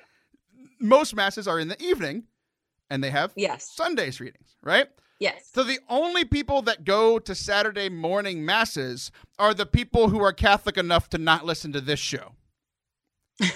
[0.81, 2.25] most masses are in the evening
[2.89, 3.69] and they have Yes.
[3.69, 4.87] Sundays readings, right?
[5.19, 5.51] Yes.
[5.53, 10.33] So the only people that go to Saturday morning masses are the people who are
[10.33, 12.35] Catholic enough to not listen to this show.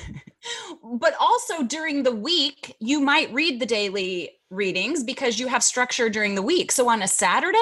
[0.83, 6.11] But also during the week, you might read the daily readings because you have structure
[6.11, 6.73] during the week.
[6.73, 7.59] So on a Saturday,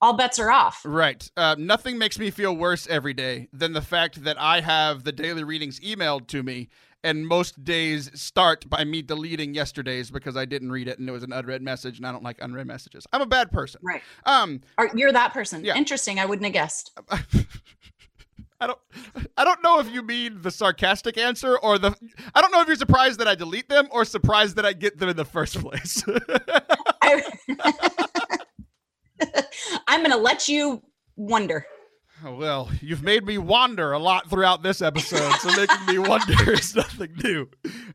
[0.00, 0.82] all bets are off.
[0.84, 1.30] Right.
[1.36, 5.12] Uh, nothing makes me feel worse every day than the fact that I have the
[5.12, 6.68] daily readings emailed to me,
[7.04, 11.12] and most days start by me deleting yesterday's because I didn't read it and it
[11.12, 13.06] was an unread message, and I don't like unread messages.
[13.12, 13.80] I'm a bad person.
[13.82, 14.02] Right.
[14.26, 15.64] Um, Are, you're that person.
[15.64, 15.76] Yeah.
[15.76, 16.18] Interesting.
[16.18, 16.98] I wouldn't have guessed.
[18.62, 18.78] I don't
[19.36, 21.96] I don't know if you mean the sarcastic answer or the
[22.32, 24.98] I don't know if you're surprised that I delete them or surprised that I get
[24.98, 26.04] them in the first place.
[27.02, 27.24] I,
[29.88, 30.80] I'm going to let you
[31.16, 31.66] wonder.
[32.24, 36.52] Oh, well, you've made me wander a lot throughout this episode, so making me wonder
[36.52, 37.48] is nothing new.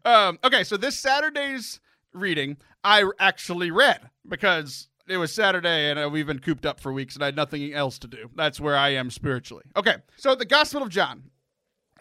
[0.04, 1.80] Um, okay, so this Saturday's
[2.14, 6.92] reading I actually read because it was Saturday and uh, we've been cooped up for
[6.92, 8.30] weeks and I had nothing else to do.
[8.36, 9.64] That's where I am spiritually.
[9.76, 11.24] Okay, so the Gospel of John.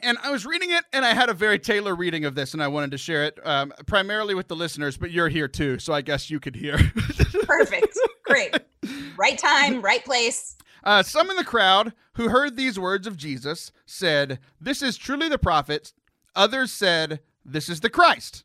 [0.03, 2.63] And I was reading it, and I had a very Taylor reading of this, and
[2.63, 5.95] I wanted to share it um, primarily with the listeners, but you're here too, so
[5.95, 6.77] I guess you could hear.
[7.45, 7.99] Perfect.
[8.25, 8.55] Great.
[9.17, 10.57] Right time, right place.
[10.85, 15.29] Uh, some in the crowd who heard these words of Jesus said, This is truly
[15.29, 15.93] the prophet.
[16.35, 18.45] Others said, This is the Christ.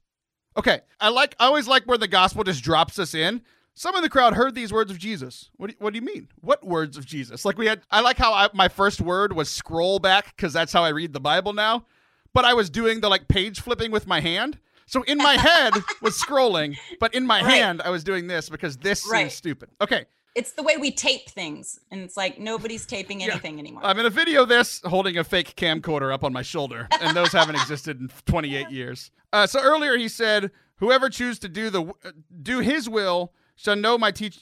[0.57, 3.41] Okay, I like I always like where the gospel just drops us in.
[3.74, 5.49] Some in the crowd heard these words of Jesus.
[5.57, 6.28] What do, what do you mean?
[6.41, 7.45] What words of Jesus?
[7.45, 10.74] Like we had I like how I, my first word was scroll back cuz that's
[10.74, 11.86] how I read the Bible now.
[12.34, 14.59] But I was doing the like page flipping with my hand.
[14.88, 17.53] So in my head was scrolling, but in my Right.
[17.53, 19.22] hand I was doing this because this Right.
[19.24, 19.69] seems stupid.
[19.80, 20.05] Okay.
[20.36, 21.80] It's the way we tape things.
[21.91, 23.32] And it's like nobody's taping Yeah.
[23.32, 23.86] anything anymore.
[23.86, 27.32] I'm in a video this holding a fake camcorder up on my shoulder, and those
[27.34, 29.11] haven't existed in 28 years.
[29.34, 32.11] Uh, so earlier he said, "Whoever chooses to do the uh,
[32.43, 34.39] do His will shall know my teach."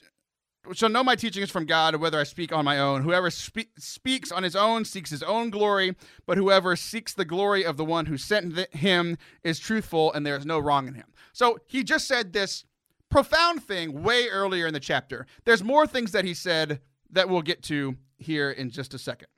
[0.74, 3.02] Shall know my teaching is from God, whether I speak on my own.
[3.02, 5.96] Whoever spe- speaks on his own seeks his own glory,
[6.28, 10.26] but whoever seeks the glory of the one who sent th- him is truthful, and
[10.26, 11.08] there is no wrong in him.
[11.32, 12.66] So he just said this
[13.10, 15.26] profound thing way earlier in the chapter.
[15.46, 19.30] There's more things that he said that we'll get to here in just a second.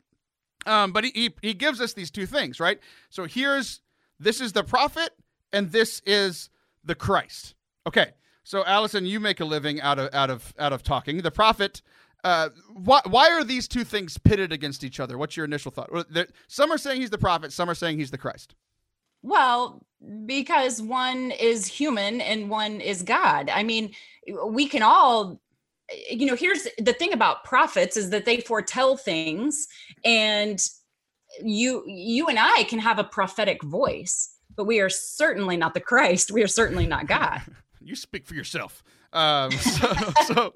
[0.66, 2.80] Um, but he, he he gives us these two things, right?
[3.10, 3.82] So here's
[4.20, 5.12] this is the prophet,
[5.54, 6.50] and this is
[6.84, 7.56] the Christ.
[7.88, 8.14] Okay.
[8.44, 11.22] So Allison, you make a living out of out of out of talking.
[11.22, 11.82] The prophet.
[12.24, 15.18] Uh, why why are these two things pitted against each other?
[15.18, 15.90] What's your initial thought?
[16.48, 17.52] Some are saying he's the prophet.
[17.52, 18.54] Some are saying he's the Christ.
[19.24, 19.84] Well,
[20.26, 23.50] because one is human and one is God.
[23.50, 23.94] I mean,
[24.46, 25.42] we can all
[26.10, 29.68] you know, here's the thing about prophets is that they foretell things
[30.06, 30.64] and
[31.44, 35.80] you you and I can have a prophetic voice, but we are certainly not the
[35.80, 36.32] Christ.
[36.32, 37.42] We are certainly not God.
[37.84, 38.84] you speak for yourself.
[39.14, 39.94] Um, so,
[40.28, 40.54] so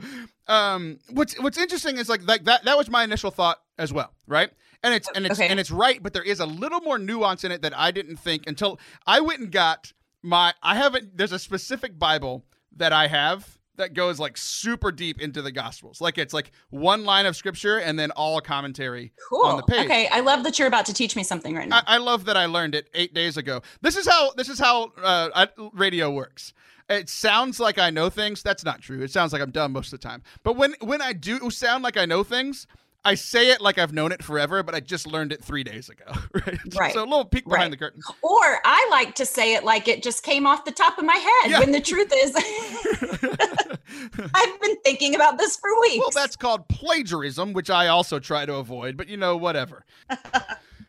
[0.47, 4.13] um, what's what's interesting is like like that that was my initial thought as well,
[4.27, 4.49] right?
[4.83, 5.47] And it's and it's Okay.
[5.49, 8.17] and it's right, but there is a little more nuance in it that I didn't
[8.17, 12.45] think until I went and got my I haven't there's a specific Bible
[12.77, 15.99] that I have that goes like super deep into the gospels.
[15.99, 19.45] Like it's like one line of scripture and then all commentary Cool.
[19.45, 19.85] on the page.
[19.85, 21.79] Okay, I love that you're about to teach me something right now.
[21.85, 23.61] I, I love that I learned it eight days ago.
[23.81, 26.53] This is how this is how uh, I, radio works.
[26.89, 28.43] It sounds like I know things.
[28.43, 29.01] That's not true.
[29.01, 30.21] It sounds like I'm dumb most of the time.
[30.43, 32.67] But when when I do sound like I know things,
[33.03, 35.89] I say it like I've known it forever, but I just learned it three days
[35.89, 36.05] ago.
[36.45, 36.75] Right.
[36.75, 36.93] Right.
[36.93, 37.71] So a little peek behind Right.
[37.71, 38.01] the curtain.
[38.21, 41.15] Or I like to say it like it just came off the top of my
[41.15, 41.59] head Yeah.
[41.59, 42.35] when the truth is
[44.35, 45.99] I've been thinking about this for weeks.
[45.99, 48.97] Well, that's called plagiarism, which I also try to avoid.
[48.97, 49.85] But you know, whatever.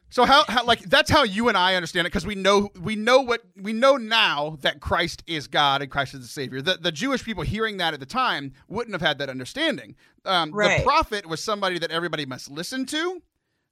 [0.09, 2.97] So how, how like that's how you and I understand it because we know we
[2.97, 6.63] know what we know now that Christ is God and Christ is the Savior.
[6.63, 9.97] The the Jewish people hearing that at the time wouldn't have had that understanding.
[10.25, 10.79] Um, Right.
[10.79, 13.23] The prophet was somebody that everybody must listen to.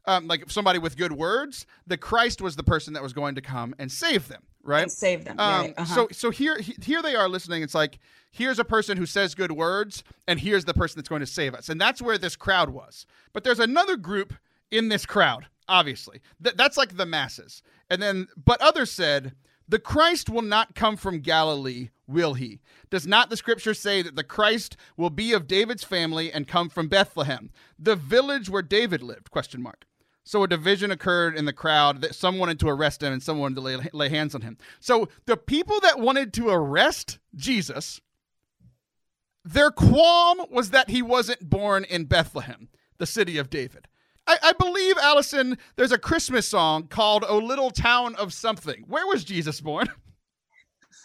[0.07, 3.41] Um, like somebody with good words, the Christ was the person that was going to
[3.41, 4.91] come and save them, right?
[4.91, 5.41] save them.
[5.41, 5.95] Um, right, uh-huh.
[5.95, 7.62] So so here here they are listening.
[7.62, 7.99] It's like
[8.30, 11.55] here's a person who says good words, and here's the person that's going to save
[11.55, 13.07] us, and that's where this crowd was.
[13.32, 14.35] But there's another group
[14.70, 16.21] in this crowd, obviously.
[16.43, 19.35] Th- that's like the masses, and then but others said.
[19.67, 22.61] The Christ will not come from Galilee, will he?
[22.91, 26.69] Does not the scripture say that the Christ will be of David's family and come
[26.69, 29.31] from Bethlehem, the village where David lived?
[29.31, 29.87] Question mark.
[30.23, 33.39] So a division occurred in the crowd that some wanted to arrest him and some
[33.39, 34.57] wanted to lay, lay hands on him.
[34.81, 38.01] So the people that wanted to arrest Jesus,
[39.45, 43.87] their qualm was that he wasn't born in Bethlehem, the city of David.
[44.27, 48.85] I, I believe, Allison, there's a Christmas song called O Little Town of Something.
[48.89, 49.89] Where was Jesus born?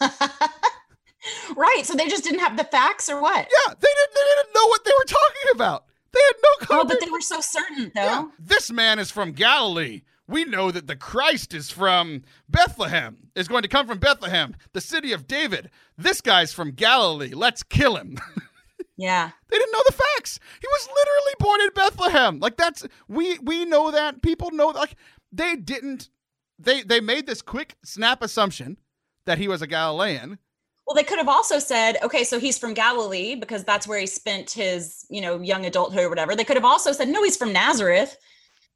[1.56, 1.82] right.
[1.84, 3.36] So they just didn't have the facts or what?
[3.36, 5.84] Yeah, they didn't, they didn't know what they were talking about.
[6.12, 8.02] They had no Oh, but they were so certain though.
[8.02, 8.24] Yeah.
[8.38, 10.02] This man is from Galilee.
[10.26, 14.80] We know that the Christ is from Bethlehem, is going to come from Bethlehem, the
[14.80, 15.70] city of David.
[15.98, 17.32] This guy's from Galilee.
[17.34, 18.16] Let's kill him.
[19.00, 19.30] Yeah.
[19.48, 20.38] They didn't know the facts.
[20.60, 22.38] He was literally born in Bethlehem.
[22.38, 24.20] Like that's we we know that.
[24.20, 24.94] People know like
[25.32, 26.10] they didn't
[26.58, 28.76] they they made this quick snap assumption
[29.24, 30.38] that he was a Galilean.
[30.86, 34.06] Well, they could have also said, okay, so he's from Galilee because that's where he
[34.06, 36.34] spent his, you know, young adulthood or whatever.
[36.34, 38.18] They could have also said, no, he's from Nazareth.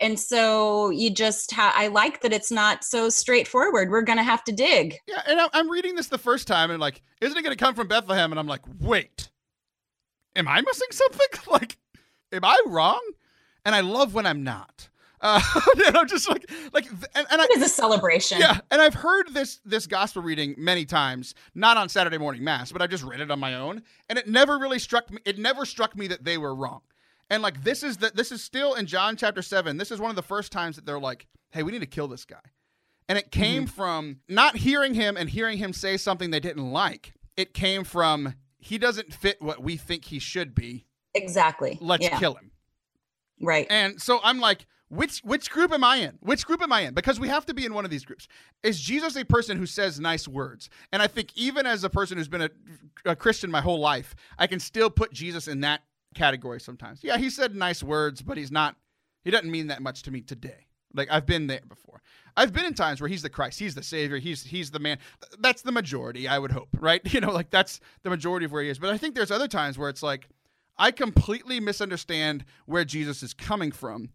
[0.01, 3.91] And so you just, ha- I like that it's not so straightforward.
[3.91, 4.97] We're going to have to dig.
[5.09, 7.75] Yeah, and I'm reading this the first time and like, isn't it going to come
[7.75, 8.31] from Bethlehem?
[8.31, 9.31] And I'm like, wait,
[10.37, 11.27] am I missing something?
[11.51, 11.77] like,
[12.33, 13.03] am I wrong?
[13.65, 14.89] And I love when I'm not.
[15.21, 15.41] Uh,
[15.87, 18.39] and I'm just like, like, and, and I, It is a celebration.
[18.39, 22.71] Yeah, and I've heard this this gospel reading many times, not on Saturday morning mass,
[22.73, 25.19] but I just read it on my own, and it never really struck me.
[25.25, 26.83] It never struck me that they were wrong.
[27.31, 29.79] And like this is the this is still in John chapter seven.
[29.79, 32.07] This is one of the first times that they're like, "Hey, we need to kill
[32.07, 32.37] this guy,"
[33.09, 37.15] and it came from not hearing him and hearing him say something they didn't like.
[37.35, 38.35] It came from
[38.65, 40.87] he doesn't fit what we think he should be.
[41.15, 41.77] Exactly.
[41.83, 42.19] Let's yeah.
[42.19, 42.51] kill him.
[43.39, 43.67] Right.
[43.69, 46.17] And so I'm like, which which group am I in?
[46.21, 46.95] Which group am I in?
[46.95, 48.27] Because we have to be in one of these groups.
[48.63, 50.71] Is Jesus a person who says nice words?
[50.93, 52.51] And I think even as a person who's been a,
[53.05, 55.83] a Christian my whole life, I can still put Jesus in that
[56.15, 57.01] category sometimes.
[57.05, 58.77] Yeah, he said nice words, but he's not
[59.25, 60.69] he doesn't mean that much to me today.
[60.95, 62.01] Like I've been there before.
[62.37, 64.99] I've been in times where he's the Christ, he's the savior, he's he's the man.
[65.39, 67.01] That's the majority, I would hope, right?
[67.13, 68.79] You know, like that's the majority of where he is.
[68.79, 70.29] But I think there's other times where it's like
[70.77, 74.11] I completely misunderstand where Jesus is coming from.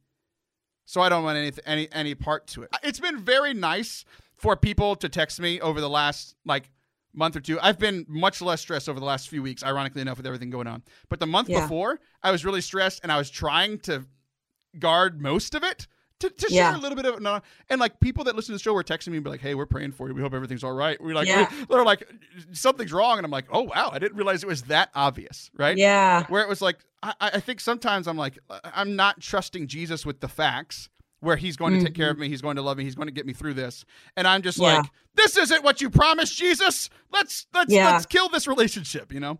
[0.86, 2.70] So I don't want any any any part to it.
[2.84, 4.04] It's been very nice
[4.36, 6.70] for people to text me over the last like
[7.14, 7.60] month or two.
[7.62, 10.68] I've been much less stressed over the last few weeks, ironically enough, with everything going
[10.68, 10.84] on.
[11.10, 11.62] But the month Yeah.
[11.62, 14.06] before, I was really stressed and I was trying to
[14.78, 15.88] guard most of it.
[16.20, 16.70] To, to Yeah.
[16.72, 17.40] share a little bit of no,
[17.70, 19.56] and like people that listen to the show were texting me and be like, "Hey,
[19.56, 20.14] we're praying for you.
[20.14, 21.50] We hope everything's all right." We're like, Yeah.
[21.70, 22.04] they're like,
[22.52, 25.78] something's wrong, and I'm like, "Oh wow, I didn't realize it was that obvious." Right?
[25.78, 26.26] Yeah.
[26.28, 30.20] where it was like I, I think sometimes I'm like I'm not trusting Jesus with
[30.20, 30.90] the facts
[31.22, 33.08] where he's going to take care of me, he's going to love me, he's going
[33.10, 33.84] to get me through this,
[34.18, 34.66] and I'm just Mm-hmm.
[34.66, 34.78] Yeah.
[34.80, 36.90] like this isn't what you promised, Jesus.
[37.12, 37.92] Let's let's Yeah.
[37.92, 39.40] let's kill this relationship, you know?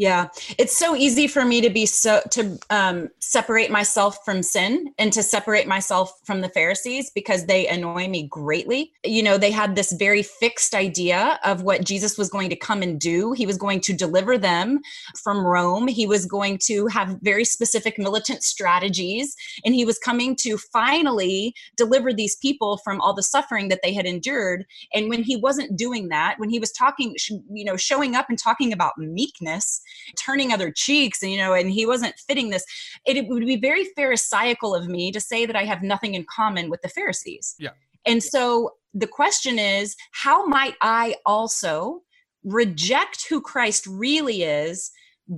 [0.00, 4.94] Yeah, it's so easy for me to be so to um, separate myself from sin
[4.98, 8.92] and to separate myself from the Pharisees because they annoy me greatly.
[9.04, 12.80] You know, they had this very fixed idea of what Jesus was going to come
[12.80, 13.32] and do.
[13.32, 14.80] He was going to deliver them
[15.22, 15.86] from Rome.
[15.86, 19.36] He was going to have very specific militant strategies,
[19.66, 23.92] and he was coming to finally deliver these people from all the suffering that they
[23.92, 24.64] had endured.
[24.94, 27.16] And when he wasn't doing that, when he was talking,
[27.52, 29.82] you know, showing up and talking about meekness
[30.18, 32.64] turning other cheeks and you know and he wasn't fitting this
[33.06, 36.24] it, it would be very pharisaical of me to say that i have nothing in
[36.24, 37.70] common with the pharisees Yeah.
[38.06, 42.02] and so the question is how might i also
[42.44, 44.90] reject who christ really is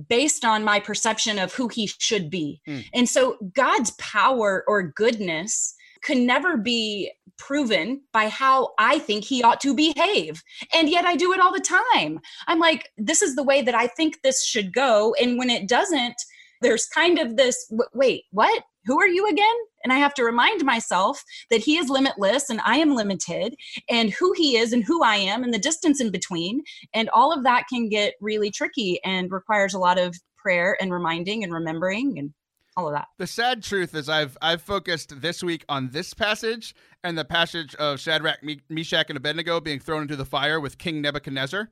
[0.09, 2.85] based on my perception of who he should be Mm.
[2.93, 9.43] and so god's power or goodness can never be proven by how I think he
[9.43, 10.43] ought to behave.
[10.73, 11.59] And yet I do it all the
[11.93, 12.19] time.
[12.47, 15.15] I'm like, this is the way that I think this should go.
[15.19, 16.15] And when it doesn't,
[16.61, 18.63] there's kind of this wait, what?
[18.85, 19.55] Who are you again?
[19.83, 23.55] And I have to remind myself that he is limitless and I am limited,
[23.89, 26.63] and who he is and who I am, and the distance in between.
[26.93, 30.91] And all of that can get really tricky and requires a lot of prayer and
[30.91, 32.33] reminding and remembering and
[32.75, 33.07] all of that.
[33.17, 37.75] The sad truth is I've I've focused this week on this passage and the passage
[37.75, 41.69] of Shadrach, Meshach, and Abednego being thrown into the fire with King Nebuchadnezzar.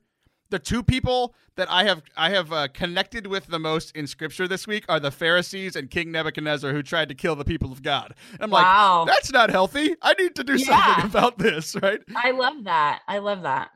[0.50, 4.46] The two people that I have I have uh, connected with the most in Scripture
[4.46, 7.82] this week are the Pharisees and King Nebuchadnezzar, who tried to kill the people of
[7.82, 8.14] God.
[8.38, 9.04] I'm Wow.
[9.06, 9.96] like, that's not healthy.
[10.02, 10.66] I need to do Yeah.
[10.94, 12.00] something about this, right?
[12.14, 13.00] I love that.
[13.08, 13.70] I love that.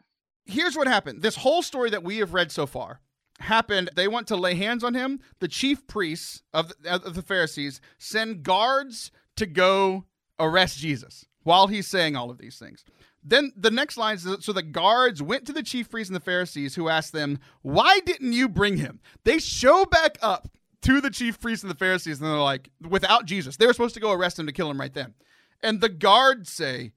[0.45, 1.23] here's what happened.
[1.23, 3.01] This whole story that we have read so far
[3.41, 3.91] happened.
[3.95, 5.21] They want to lay hands on him.
[5.41, 10.05] The chief priests of the, of the Pharisees send guards to go
[10.39, 12.85] arrest Jesus while he's saying all of these things.
[13.23, 16.21] Then the next line is so the guards went to the chief priests and the
[16.21, 19.01] Pharisees who asked them, Why didn't you bring him?
[19.25, 20.49] They show back up
[20.83, 23.57] to the chief priests and the Pharisees and they're like, Without Jesus.
[23.57, 25.15] They were supposed to go arrest him to kill him right then.
[25.61, 26.93] And the guards say,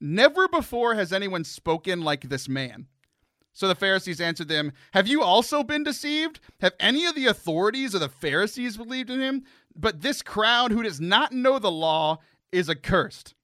[0.00, 2.86] Never before has anyone spoken like this man.
[3.58, 6.38] So the Pharisees answered them, Have you also been deceived?
[6.60, 9.42] Have any of the authorities or the Pharisees believed in him?
[9.74, 12.18] But this crowd who does not know the law
[12.52, 13.34] is accursed.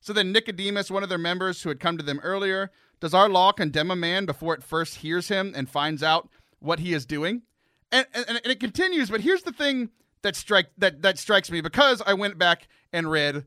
[0.00, 3.28] So then Nicodemus, one of their members who had come to them earlier, does our
[3.28, 6.28] law condemn a man before it first hears him and finds out
[6.60, 7.42] what he is doing?
[7.90, 9.90] And, and, and it continues, but here's the thing
[10.22, 13.44] that strike that, that strikes me because I went back and read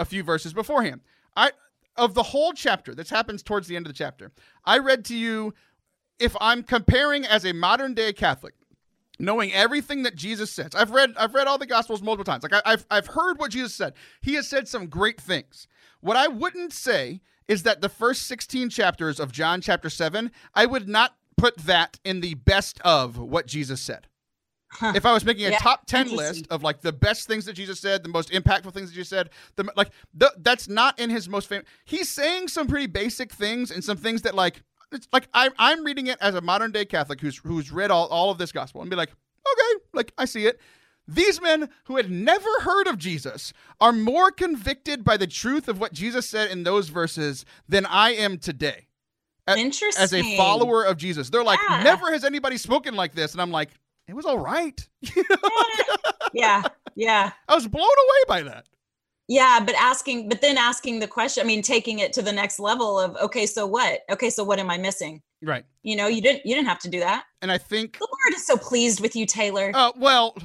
[0.00, 1.02] a few verses beforehand.
[1.36, 1.52] I
[1.96, 4.32] of the whole chapter, this happens towards the end of the chapter.
[4.64, 5.54] I read to you
[6.18, 8.54] if I'm comparing as a modern day Catholic,
[9.18, 10.70] knowing everything that Jesus says.
[10.74, 12.42] I've read I've read all the gospels multiple times.
[12.42, 13.94] Like I, have I've heard what Jesus said.
[14.20, 15.66] He has said some great things.
[16.00, 20.66] What I wouldn't say is that the first 16 chapters of John chapter 7, I
[20.66, 24.06] would not put that in the best of what Jesus said.
[24.82, 27.52] If I was making a Yeah, top 10 list of like the best things that
[27.54, 31.10] Jesus said, the most impactful things that Jesus said, the like the, that's not in
[31.10, 31.66] his most famous.
[31.84, 34.62] He's saying some pretty basic things and some things that like
[34.92, 38.06] it's like I, I'm reading it as a modern day Catholic who's who's read all,
[38.08, 40.60] all of this gospel and be like, okay, like I see it.
[41.06, 45.78] These men who had never heard of Jesus are more convicted by the truth of
[45.78, 48.86] what Jesus said in those verses than I am today.
[49.46, 50.02] A- Interesting.
[50.02, 51.82] As a follower of Jesus, they're like, Yeah.
[51.82, 53.68] never has anybody spoken like this, and I'm like,
[54.08, 54.86] it was all right.
[56.32, 56.62] Yeah,
[56.96, 58.66] yeah, I was blown away by that.
[59.28, 59.60] yeah.
[59.64, 61.44] But asking, but then asking the question.
[61.44, 64.00] I mean, taking it to the next level of okay, so what?
[64.10, 65.22] Okay, so what am I missing?
[65.42, 65.64] Right.
[65.84, 67.24] You know, you didn't you didn't have to do that.
[67.40, 69.70] And I think, The Lord is so pleased with you, Taylor.
[69.74, 70.36] uh, well,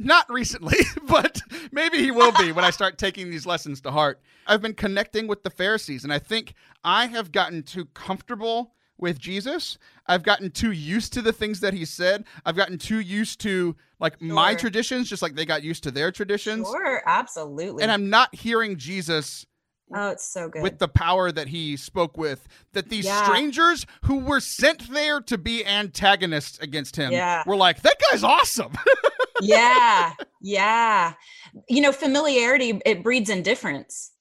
[0.00, 1.40] not recently, but
[1.70, 4.20] maybe he will be when I start taking these lessons to heart.
[4.48, 9.18] I've been connecting with the Pharisees, and I think I have gotten too comfortable with
[9.18, 9.78] Jesus.
[10.06, 12.24] I've gotten too used to the things that he said.
[12.44, 16.10] I've gotten too used to like my traditions, just like they got used to their
[16.10, 16.66] traditions.
[16.66, 17.82] Sure, absolutely.
[17.82, 19.46] And I'm not hearing Jesus
[19.94, 20.62] oh, it's so good.
[20.62, 23.24] with the power that he spoke with that these Yeah.
[23.24, 27.42] strangers who were sent there to be antagonists against him Yeah.
[27.46, 28.72] were like that guy's awesome
[29.40, 31.14] yeah, yeah.
[31.68, 34.12] You know, familiarity it breeds indifference.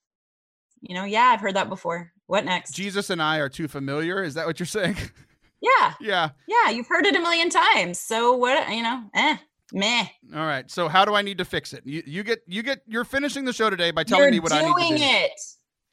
[0.82, 2.12] You know, yeah, I've heard that before.
[2.28, 2.72] What next?
[2.74, 4.96] jesus and i are too familiar is that what you're saying
[5.62, 8.00] yeah, yeah yeah, you've heard it a million times.
[8.00, 8.70] So what?
[8.70, 9.38] You know, eh,
[9.74, 10.06] meh.
[10.36, 12.82] all right so how do i need to fix it you, you get you get
[12.88, 14.82] you're finishing the show today by telling You're me what i need to do.
[14.82, 15.42] You're doing it.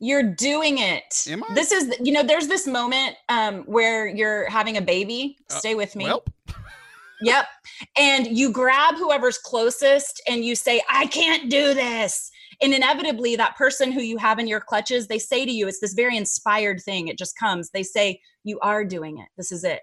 [0.00, 1.26] You're doing it.
[1.28, 1.54] Am I?
[1.54, 5.38] This is, you know, there's this moment um, where you're having a baby.
[5.50, 6.04] Uh, Stay with me.
[6.04, 6.24] well
[7.22, 7.46] Yep.
[7.96, 12.30] And you grab whoever's closest and you say, I can't do this.
[12.62, 15.80] And inevitably, that person who you have in your clutches, they say to you, it's
[15.80, 17.08] this very inspired thing.
[17.08, 17.70] It just comes.
[17.70, 19.28] They say, You are doing it.
[19.36, 19.80] This is it.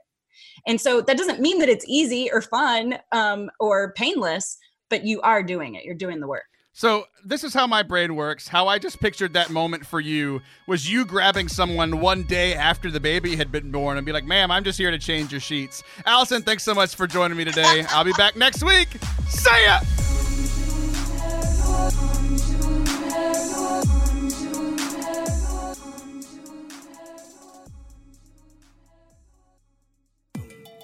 [0.65, 4.57] And so that doesn't mean that it's easy or fun um, or painless,
[4.89, 5.83] but you are doing it.
[5.83, 6.43] You're doing the work.
[6.73, 8.47] So this is how my brain works.
[8.47, 12.89] How I just pictured that moment for you was you grabbing someone one day after
[12.89, 15.41] the baby had been born and be like, "Ma'am, I'm just here to change your
[15.41, 17.85] sheets." Allison, thanks so much for joining me today.
[17.89, 18.87] I'll be back next week.
[19.27, 19.79] See ya.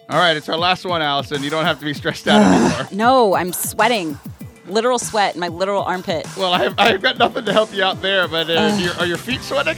[0.10, 1.44] All right, it's our last one, Allison.
[1.44, 2.42] You don't have to be stressed out
[2.82, 2.88] anymore.
[2.94, 4.18] No, I'm sweating.
[4.68, 6.26] Literal sweat in my literal armpit.
[6.38, 9.18] Well, I've, I've got nothing to help you out there, but uh, your, are your
[9.18, 9.78] feet sweating?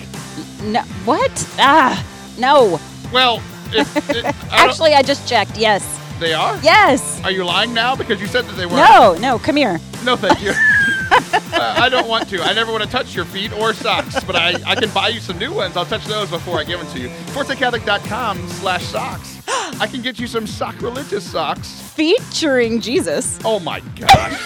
[0.64, 1.32] No, what?
[1.58, 2.04] Ah,
[2.38, 2.80] no.
[3.12, 5.58] Well, if, it, I Actually, I just checked.
[5.58, 5.84] Yes.
[6.20, 6.58] they are.
[6.62, 7.22] Yes.
[7.24, 7.96] Are you lying now?
[7.96, 8.76] Because you said that they were.
[8.78, 9.80] No, no, come here.
[10.04, 10.52] No, thank you.
[11.34, 12.41] uh, I don't want to.
[12.41, 15.20] I never want to touch your feet or socks, but I, I can buy you
[15.20, 15.78] some new ones.
[15.78, 17.09] I'll touch those before I give them to you.
[17.09, 19.41] ForteCatholic.com slash socks.
[19.47, 21.82] I can get you some sock religious socks.
[21.93, 23.39] Featuring Jesus.
[23.43, 24.39] Oh my gosh.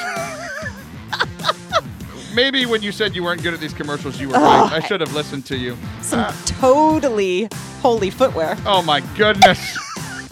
[2.34, 4.71] Maybe when you said you weren't good at these commercials, you were right.
[4.71, 5.78] I should have listened to you.
[6.01, 7.47] Some totally
[7.82, 8.57] holy footwear.
[8.65, 9.78] Oh my goodness.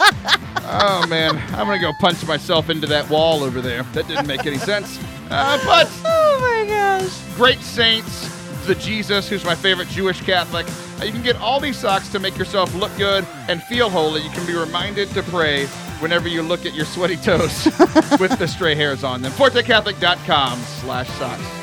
[0.00, 3.84] oh man, I'm gonna go punch myself into that wall over there.
[3.94, 4.98] That didn't make any sense.
[5.32, 7.18] Uh, but Oh my gosh.
[7.36, 8.28] great saints,
[8.66, 10.66] the Jesus, who's my favorite Jewish Catholic.
[11.00, 14.22] Uh, You can get all these socks to make yourself look good and feel holy.
[14.22, 15.66] You can be reminded to pray
[16.00, 17.64] whenever you look at your sweaty toes
[18.20, 19.32] with the stray hairs on them.
[19.32, 21.61] ForteCatholic.com slash socks.